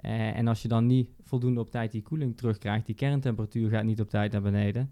[0.00, 3.84] Uh, en als je dan niet voldoende op tijd die koeling terugkrijgt, die kerntemperatuur gaat
[3.84, 4.90] niet op tijd naar beneden,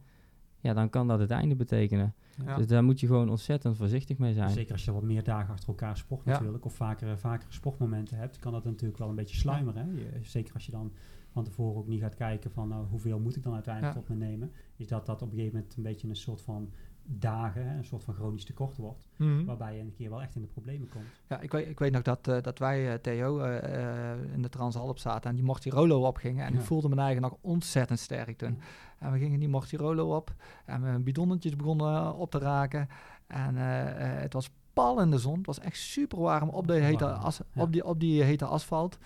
[0.61, 2.15] ja, dan kan dat het einde betekenen.
[2.45, 2.57] Ja.
[2.57, 4.51] Dus daar moet je gewoon ontzettend voorzichtig mee zijn.
[4.51, 8.39] Zeker als je wat meer dagen achter elkaar sport natuurlijk, of vaker, vaker sportmomenten hebt,
[8.39, 9.95] kan dat natuurlijk wel een beetje sluimeren.
[9.95, 10.93] Je, zeker als je dan
[11.33, 14.15] van tevoren ook niet gaat kijken van nou, hoeveel moet ik dan uiteindelijk tot me
[14.15, 16.71] nemen, is dat dat op een gegeven moment een beetje een soort van
[17.05, 19.07] dagen een soort van chronisch tekort wordt.
[19.17, 19.45] Mhm.
[19.45, 21.05] Waarbij je een keer wel echt in de problemen komt.
[21.29, 24.49] Ja, ik weet, ik weet nog dat, eh, dat wij, eh, Theo, eh, in de
[24.49, 26.45] Transalp zaten en die Mortirolo opgingen.
[26.47, 26.59] En Ja.
[26.59, 28.59] ik voelde me eigen nog ontzettend sterk toen.
[28.99, 30.35] En we gingen die Mortirolo op
[30.65, 32.89] en mijn bidonnetjes begonnen op te raken.
[33.27, 35.37] En eh, eh, het was pal in de zon.
[35.37, 37.63] Het was echt super warm op, de hete, Warm, as, ja.
[37.63, 38.99] op, die, op die hete asfalt.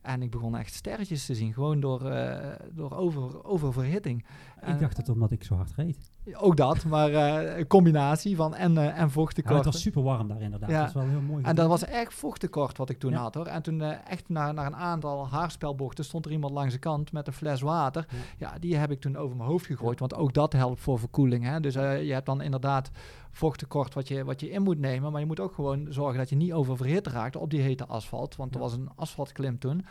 [0.00, 4.24] En ik begon echt sterretjes te zien, gewoon door, eh, door over, oververhitting.
[4.66, 5.98] Ik dacht het omdat ik zo hard reed.
[6.34, 9.54] Ook dat, maar eh, een combinatie van en, eh, en Ja, vochttekort.
[9.56, 10.70] het was super warm daar inderdaad.
[10.70, 10.78] Ja.
[10.78, 11.44] Dat is wel heel mooi.
[11.44, 13.18] En dat was echt vochttekort wat ik toen Ja.
[13.20, 13.46] had hoor.
[13.46, 17.12] En toen eh, echt na, na een aantal haarspelbochten stond er iemand langs de kant
[17.12, 18.06] met een fles water.
[18.10, 18.16] Ja.
[18.38, 19.98] Ja, die heb ik toen over mijn hoofd gegooid.
[20.00, 21.44] Want ook dat helpt voor verkoeling.
[21.44, 21.60] Hè?
[21.60, 22.90] Dus je hebt dan inderdaad
[23.30, 25.12] vochttekort wat je, wat je in moet nemen.
[25.12, 28.36] Maar je moet ook gewoon zorgen dat je niet oververhit raakt op die hete asfalt.
[28.36, 28.66] Want er Ja.
[28.66, 29.84] was een asfaltklim toen.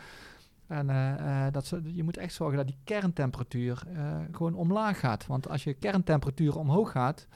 [0.70, 5.26] En eh, eh, dat, je moet echt zorgen dat die kerntemperatuur eh, gewoon omlaag gaat.
[5.26, 7.26] Want als je kerntemperatuur omhoog gaat,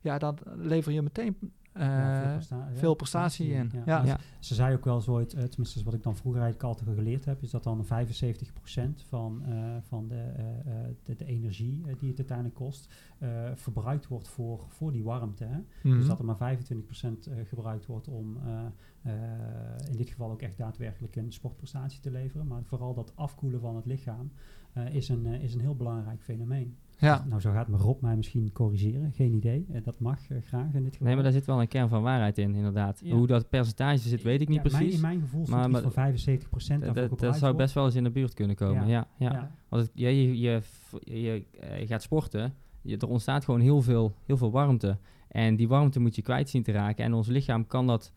[0.00, 3.70] ja, dan lever je meteen Ja, veel, presta- ja, veel prestatie in.
[3.72, 3.82] Ja.
[3.86, 4.04] Ja.
[4.04, 4.18] Ja.
[4.38, 7.24] Ze zei ook wel zo, het, eh, tenminste wat ik dan vroeger eigenlijk altijd geleerd
[7.24, 11.94] heb, is dat dan 75% van, eh, van de, eh, eh, de, de energie eh,
[11.98, 12.88] die het uiteindelijk kost,
[13.18, 15.44] eh, verbruikt wordt voor, voor die warmte.
[15.44, 15.58] Hè?
[15.82, 15.96] Mhm.
[15.98, 18.64] Dus dat er maar 25% eh, gebruikt wordt om eh,
[19.02, 22.46] eh, in dit geval ook echt daadwerkelijk een sportprestatie te leveren.
[22.46, 24.30] Maar vooral dat afkoelen van het lichaam
[24.72, 26.76] eh, is, een, eh, is een heel belangrijk fenomeen.
[26.98, 27.24] Ja.
[27.28, 29.12] Nou, zo gaat me Rob mij misschien corrigeren.
[29.12, 29.66] Geen idee.
[29.72, 31.06] Eh, dat mag eh, graag in dit geval.
[31.06, 33.00] Nee, maar daar zit wel een kern van waarheid in, inderdaad.
[33.04, 33.14] Ja.
[33.14, 34.94] Hoe dat percentage zit, weet ik niet Ja, mijn- precies.
[34.94, 38.04] in mijn gevoel Maar- iets maar- van 75% Dat- dat, zou best wel eens in
[38.04, 39.06] de buurt kunnen komen, ja.
[39.18, 39.50] ja, Ja.
[39.68, 40.60] Want het, ja, je, je,
[41.04, 44.98] je, je, eh, gaat sporten, je, er ontstaat gewoon heel veel, heel veel warmte.
[45.28, 47.04] En die warmte moet je kwijt zien te raken.
[47.04, 48.12] En ons lichaam kan dat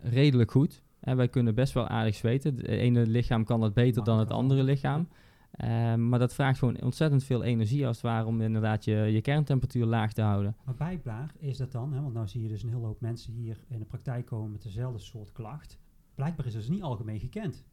[0.00, 0.82] redelijk goed.
[1.00, 2.54] En wij kunnen best wel aardig zweten.
[2.56, 5.08] Het ene lichaam kan dat beter dan het andere lichaam.
[5.56, 9.20] Eh, maar dat vraagt gewoon ontzettend veel energie als het ware om inderdaad je, je
[9.20, 10.56] kerntemperatuur laag te houden.
[10.64, 13.32] Maar blijkbaar is dat dan, hè, want nou zie je dus een hele hoop mensen
[13.32, 15.78] hier in de praktijk komen met dezelfde soort klacht.
[16.14, 17.64] Blijkbaar is dat dus niet algemeen gekend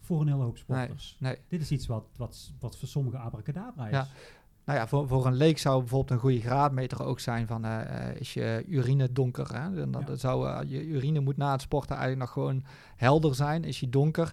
[0.00, 1.16] voor een hele hoop sporters.
[1.20, 1.38] Nee.
[1.48, 3.92] Dit is iets wat, wat, wat voor sommigen abracadabra is.
[3.92, 4.06] Ja.
[4.64, 7.80] Nou ja, voor, voor een leek zou bijvoorbeeld een goede graadmeter ook zijn van eh,
[7.80, 9.54] eh, is je urine donker.
[9.54, 9.80] Hè?
[9.80, 9.86] Ja.
[9.86, 12.64] dat zou, eh, je urine moet na het sporten eigenlijk nog gewoon
[12.96, 13.64] helder zijn.
[13.64, 14.32] Is die donker,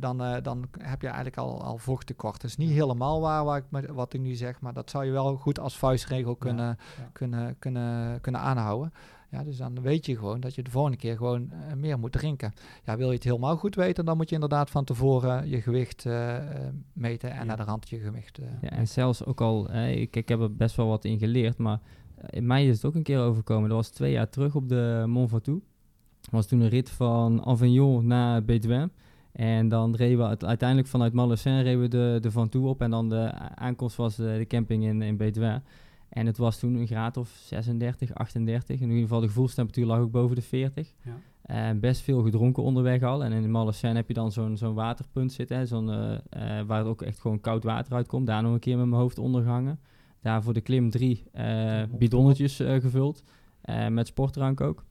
[0.00, 2.40] dan, dan heb je eigenlijk al, al vochttekort.
[2.40, 5.10] Dat is niet helemaal waar, waar ik, wat ik nu zeg, maar dat zou je
[5.10, 7.08] wel goed als vuistregel kunnen, ja.
[7.12, 8.92] kunnen, kunnen, kunnen aanhouden.
[9.34, 12.12] Ja, dus dan weet je gewoon dat je de volgende keer gewoon eh, meer moet
[12.12, 12.52] drinken.
[12.84, 16.06] Ja, wil je het helemaal goed weten, dan moet je inderdaad van tevoren je gewicht
[16.06, 17.44] eh, eh, meten en Ja.
[17.44, 18.38] naar de rand je gewicht.
[18.60, 21.58] Ja, en zelfs ook al, eh, ik, ik heb er best wel wat in geleerd,
[21.58, 21.80] maar
[22.30, 23.68] in mij is het ook een keer overkomen.
[23.68, 25.64] Dat was twee jaar terug op de Mont Ventoux.
[26.20, 28.90] Dat was toen een rit van Avignon naar Béthune.
[29.32, 32.80] En dan reden we het, uiteindelijk vanuit Malocin reden we de, de Ventoux op.
[32.80, 35.62] En dan de aankomst was de, de camping in, in Béthune.
[36.08, 38.80] En het was toen een graad of 36, 38.
[38.80, 40.92] In ieder geval de gevoelstemperatuur lag ook boven de 40.
[41.04, 41.12] Ja.
[41.42, 43.24] En best veel gedronken onderweg al.
[43.24, 46.14] En in Malocin heb je dan zo'n zo'n waterpunt zitten, hè, zo'n, eh,
[46.58, 48.26] eh, waar ook echt gewoon koud water uitkomt.
[48.26, 49.78] Daar nog een keer met mijn hoofd ondergehangen.
[50.20, 53.22] Daar voor de klim drie eh, bidonnetjes eh, gevuld.
[53.60, 54.84] eh, met sportdrank ook.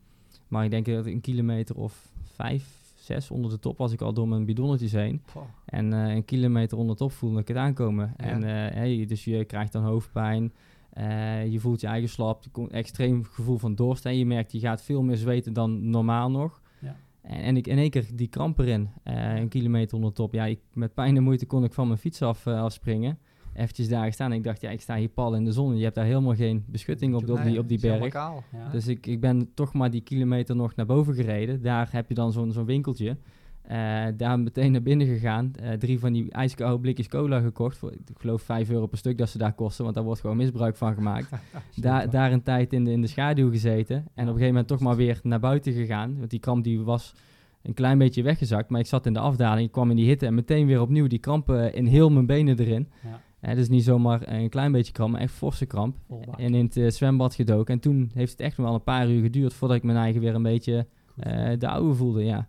[0.48, 4.14] Maar ik denk dat een kilometer of vijf, zes onder de top was ik al
[4.14, 5.22] door mijn bidonnetjes heen.
[5.66, 8.14] En eh, een kilometer onder de top voelde ik het aankomen.
[8.18, 8.24] Ja.
[8.26, 10.54] En eh, hey, dus je krijgt dan hoofdpijn.
[10.94, 12.44] Eh, je voelt je eigen slap.
[12.44, 14.06] je komt Extreem gevoel van dorst.
[14.06, 16.62] En je merkt, je gaat veel meer zweten dan normaal nog.
[16.82, 16.96] Ja.
[17.22, 18.90] En, en ik in één keer die kramp erin.
[19.04, 20.34] eh, een kilometer onder de top.
[20.34, 23.18] Ja, ik, met pijn en moeite kon ik van mijn fiets af, eh, afspringen.
[23.54, 24.32] Eventjes daar gestaan.
[24.32, 25.78] En ik dacht, ja, ik sta hier pal in de zon.
[25.78, 28.08] Je hebt daar helemaal geen beschutting op, op, Nee, die, op die berg.
[28.08, 28.44] kaal.
[28.52, 28.70] Ja.
[28.70, 31.62] Dus ik, ik ben toch maar die kilometer nog naar boven gereden.
[31.62, 33.18] Daar heb je dan zo'n zo'n winkeltje.
[33.64, 35.52] Eh, daar meteen naar binnen gegaan.
[35.56, 37.78] Eh, drie van die ijskoude blikjes cola gekocht.
[37.78, 39.84] Voor, ik geloof 5 euro per stuk dat ze daar kosten.
[39.84, 41.30] Want daar wordt gewoon misbruik van gemaakt.
[41.76, 43.96] daar, daar een tijd in de, in de schaduw gezeten.
[43.96, 46.18] En op een gegeven moment toch maar weer naar buiten gegaan.
[46.18, 47.14] Want die kramp die was
[47.62, 48.70] een klein beetje weggezakt.
[48.70, 49.66] Maar ik zat in de afdaling.
[49.66, 50.26] Ik kwam in die hitte.
[50.26, 52.90] En meteen weer opnieuw die krampen in heel mijn benen erin.
[53.04, 53.20] Ja.
[53.44, 55.96] Eh, dus niet zomaar een klein beetje kramp, maar echt forse kramp.
[56.38, 57.74] En in het eh, zwembad gedoken.
[57.74, 60.22] En toen heeft het echt nog wel een paar uur geduurd voordat ik mijn eigen
[60.22, 60.88] weer een beetje
[61.18, 62.24] eh, de oude voelde.
[62.24, 62.48] Ja.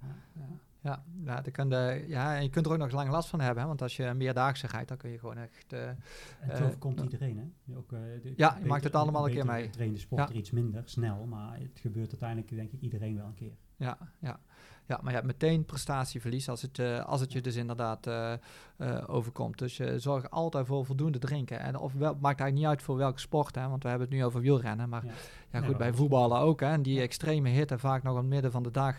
[0.84, 3.62] Ja, ja, je, ja, en je kunt er ook nog lang last van hebben.
[3.62, 3.68] Hè?
[3.68, 5.72] Want als je een meerdaagse rijdt, dan kun je gewoon echt...
[5.72, 5.96] eh, En
[6.40, 7.02] het eh, overkomt ja.
[7.04, 7.76] iedereen, hè?
[7.76, 9.64] Ook, eh, de- Ja, je maakt het allemaal een keer mee.
[9.64, 13.52] getrainde sporter iets minder snel, maar het gebeurt uiteindelijk denk ik iedereen wel een keer.
[13.76, 14.40] ja, ja.
[14.86, 18.32] ja, maar je hebt meteen prestatieverlies als het, eh, als het je dus inderdaad eh,
[18.76, 19.58] eh, overkomt.
[19.58, 21.60] Dus eh, zorg altijd voor voldoende drinken.
[21.60, 23.68] En of wel, maakt eigenlijk niet uit voor welke sport, hè?
[23.68, 24.88] want we hebben het nu over wielrennen.
[24.88, 25.10] Maar Ja.
[25.50, 26.60] ja, Ja, goed, bij voetballen ook.
[26.60, 26.66] Hè?
[26.66, 27.02] En die Ja.
[27.02, 28.96] extreme hitte, vaak nog in het midden van de dag.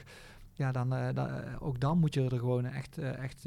[0.57, 3.43] Ja, dan, eh, dan, eh, ook dan moet je er gewoon echt, eh, echt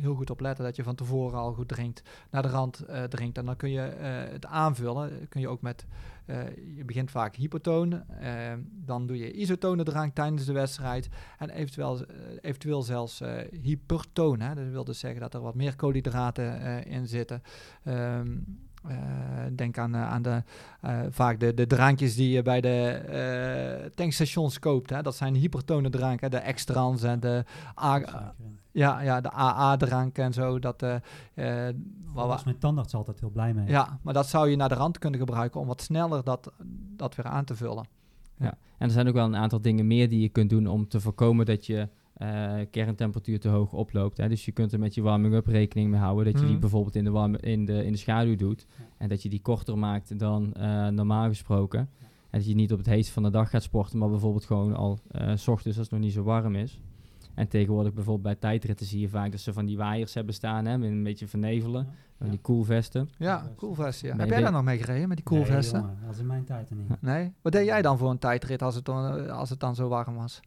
[0.00, 3.38] heel goed op letten dat je van tevoren al goed drinkt, naar de rand drinkt.
[3.38, 3.80] En dan kun je
[4.30, 5.86] het aanvullen, kun je ook met,
[6.76, 8.02] je begint vaak hypotoon,
[8.62, 12.04] dan doe je isotone drank tijdens de wedstrijd en eventueel,
[12.40, 13.22] eventueel zelfs
[13.62, 14.38] hypertoon.
[14.38, 17.42] Dat wil dus zeggen dat er wat meer koolhydraten in zitten.
[17.84, 18.36] Ehm,
[18.88, 18.96] eh,
[19.52, 20.42] denk aan, eh, aan de,
[20.80, 24.90] eh, vaak de, de drankjes die je bij de eh, tankstations koopt.
[24.90, 25.02] Hè.
[25.02, 27.44] Dat zijn hypertone dranken, de extrans en de,
[27.82, 28.34] A-
[28.72, 30.58] ja, ja, de AA-drank en zo.
[30.58, 30.84] Dat,
[32.12, 33.68] was mijn tandarts altijd heel blij mee.
[33.68, 36.52] ja, maar dat zou je naar de rand kunnen gebruiken om wat sneller dat,
[36.96, 37.84] dat weer aan te vullen.
[38.38, 41.00] En er zijn ook wel een aantal dingen meer die je kunt doen om te
[41.00, 41.88] voorkomen dat je
[42.20, 44.16] eh, kerntemperatuur te hoog oploopt.
[44.16, 44.28] Hè.
[44.28, 46.24] Dus je kunt er met je warming-up rekening mee houden.
[46.24, 46.60] Dat je die Mhm.
[46.60, 48.66] bijvoorbeeld in de, in, de, in de schaduw doet.
[48.78, 48.84] Ja.
[48.98, 51.78] En dat je die korter maakt dan eh, normaal gesproken.
[52.30, 54.74] En dat je niet op het heetst van de dag gaat sporten, maar bijvoorbeeld gewoon
[54.76, 56.80] al eh, s ochtends als het nog niet zo warm is.
[57.34, 60.64] En tegenwoordig bijvoorbeeld bij tijdritten zie je vaak dat ze van die waaiers hebben staan,
[60.66, 61.84] hè, met een beetje vernevelen.
[61.84, 61.92] Ja.
[62.18, 63.08] Van die koelvesten.
[63.18, 63.42] Ja.
[63.42, 65.80] Nee, Heb jij daar nog mee gereden met die coolvesten?
[65.80, 67.02] Nee, jongen, dat is in mijn tijd er niet.
[67.02, 67.32] Nee?
[67.42, 70.14] Wat deed jij dan voor een tijdrit als het, dan, als het dan zo warm
[70.14, 70.40] was?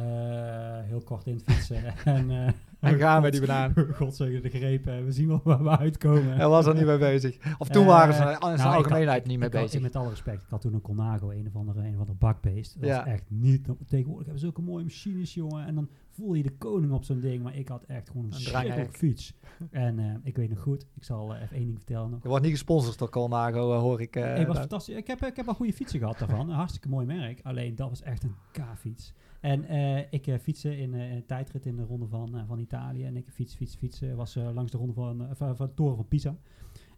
[0.00, 1.84] Eh, heel kort in fietsen.
[2.04, 3.74] en, eh, En gaan we die God- banaan.
[3.94, 5.04] Godzijdank de grepen.
[5.04, 6.36] We zien wel waar we uitkomen.
[6.36, 7.38] Hij was er niet mee bezig.
[7.58, 9.80] Of toen Eh, waren ze in nou, zijn ik algemeenheid had- niet mee had- bezig.
[9.80, 12.80] Met alle respect, ik had toen een Colnago, een of andere, een of andere bakbeest.
[12.80, 12.96] Dat Ja.
[12.96, 13.64] was echt niet...
[13.86, 15.66] Tegenwoordig hebben ze zulke mooie machines, jongen.
[15.66, 17.42] En dan voel je de koning op zo'n ding.
[17.42, 19.34] Maar ik had echt gewoon een, Een fiets.
[19.70, 22.22] En eh, ik weet nog goed, ik zal eh, even één ding vertellen nog.
[22.22, 24.16] Je wordt niet gesponsord door Colnago, eh, hoor ik.
[24.16, 24.96] eh, Het was fantastisch.
[24.96, 26.48] Ik heb, ik heb al goede fietsen gehad daarvan.
[26.48, 27.40] Een hartstikke mooi merk.
[27.42, 29.12] Alleen dat was echt een K-fiets.
[29.40, 32.58] En eh, ik uh, fietsen in eh, een tijdrit in de ronde van, eh, van
[32.58, 33.04] Italië.
[33.04, 34.16] En ik fiets, fiets, fietsen.
[34.16, 36.36] Was eh, langs de ronde van, eh, van, de toren van Pisa.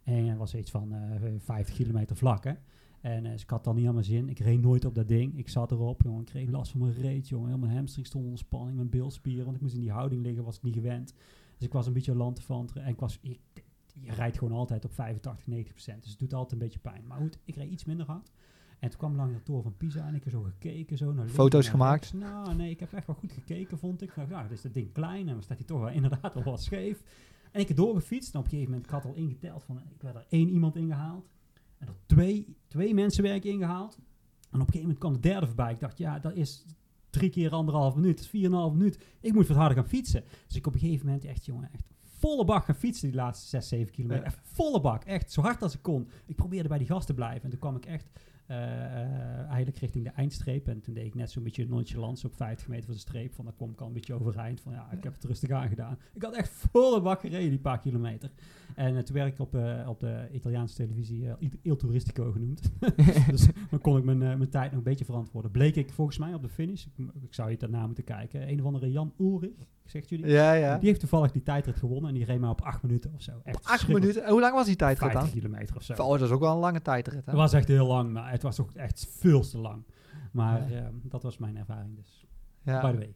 [0.03, 2.53] En het was iets van eh 50 kilometer vlak, hè.
[3.01, 4.29] En eh, dus ik had dan niet aan mijn zin.
[4.29, 5.37] Ik reed nooit op dat ding.
[5.37, 6.21] Ik zat erop, jongen.
[6.21, 7.49] Ik kreeg last van mijn reet, jongen.
[7.49, 9.43] Heel mijn hamstring stond onder spanning, mijn bilspieren.
[9.43, 11.13] Want ik moest in die houding liggen, was ik niet gewend.
[11.57, 12.79] Dus ik was een beetje land te.
[12.79, 13.19] En ik was...
[13.21, 13.39] Ik,
[14.01, 16.01] je rijdt gewoon altijd op 85, 90 procent.
[16.01, 17.07] Dus het doet altijd een beetje pijn.
[17.07, 18.31] Maar goed, ik reed iets minder hard.
[18.79, 21.11] En toen kwam ik langs de toren van Pisa en ik heb zo gekeken, zo
[21.11, 22.01] naar Foto's naar gemaakt?
[22.01, 22.13] rechts.
[22.13, 24.15] Nou, nee, ik heb echt wel goed gekeken, vond ik.
[24.15, 26.61] Nou, ja, dus dat ding klein en dan staat hij toch wel inderdaad wel wat
[26.61, 27.03] scheef.
[27.51, 30.01] En ik heb doorgefietst en op een gegeven moment, ik had al ingeteld van, ik
[30.01, 31.29] werd er één iemand ingehaald.
[31.77, 33.95] En er twee, twee mensen werden ingehaald.
[33.95, 35.71] En op een gegeven moment kwam de derde voorbij.
[35.71, 36.65] Ik dacht, ja, dat is
[37.09, 38.99] drie keer anderhalf minuut, is vier en een half minuut.
[39.19, 40.23] Ik moet wat harder gaan fietsen.
[40.47, 43.47] Dus ik op een gegeven moment echt, jongen, echt volle bak gaan fietsen die laatste
[43.47, 44.23] 6, 7 kilometer.
[44.23, 44.29] Ja.
[44.29, 46.09] Echt volle bak, echt zo hard als ik kon.
[46.25, 47.43] Ik probeerde bij die gast te blijven.
[47.43, 48.09] En toen kwam ik echt
[48.49, 50.67] eigenlijk richting de eindstreep.
[50.67, 53.33] En toen deed ik net zo'n beetje nonchalant, zo op 50 meter van de streep.
[53.33, 54.61] Van, dan kwam ik al een beetje overeind.
[54.61, 55.97] Van ja, ik heb het rustig aangedaan.
[56.13, 58.31] Ik had echt volle bak gereden, die paar kilometer.
[58.75, 62.71] En eh, toen werd ik op, eh, op de Italiaanse televisie eh, Il- Turistico genoemd.
[63.29, 65.51] dus dan kon ik mijn, eh, mijn tijd nog een beetje verantwoorden.
[65.51, 68.59] Bleek ik volgens mij op de finish, ik, ik zou je daarna moeten kijken, een
[68.59, 70.27] of andere Jan Ulrich, zegt jullie?
[70.27, 70.77] Ja, ja.
[70.77, 73.31] Die heeft toevallig die tijdrit gewonnen en die reed maar op acht minuten of zo.
[73.43, 74.29] Echt Acht minuten.
[74.29, 75.41] Hoe lang was die tijdrit 50 dan?
[75.41, 75.93] kilometer of zo.
[75.93, 77.31] Oh, dat is ook wel een lange tijdrit, hè?
[77.31, 79.83] Het was echt heel lang, maar het was ook echt veel te lang.
[80.31, 80.77] Maar Ja.
[80.77, 82.25] ehm, dat was mijn ervaring dus.
[82.63, 83.13] Ja, By the way.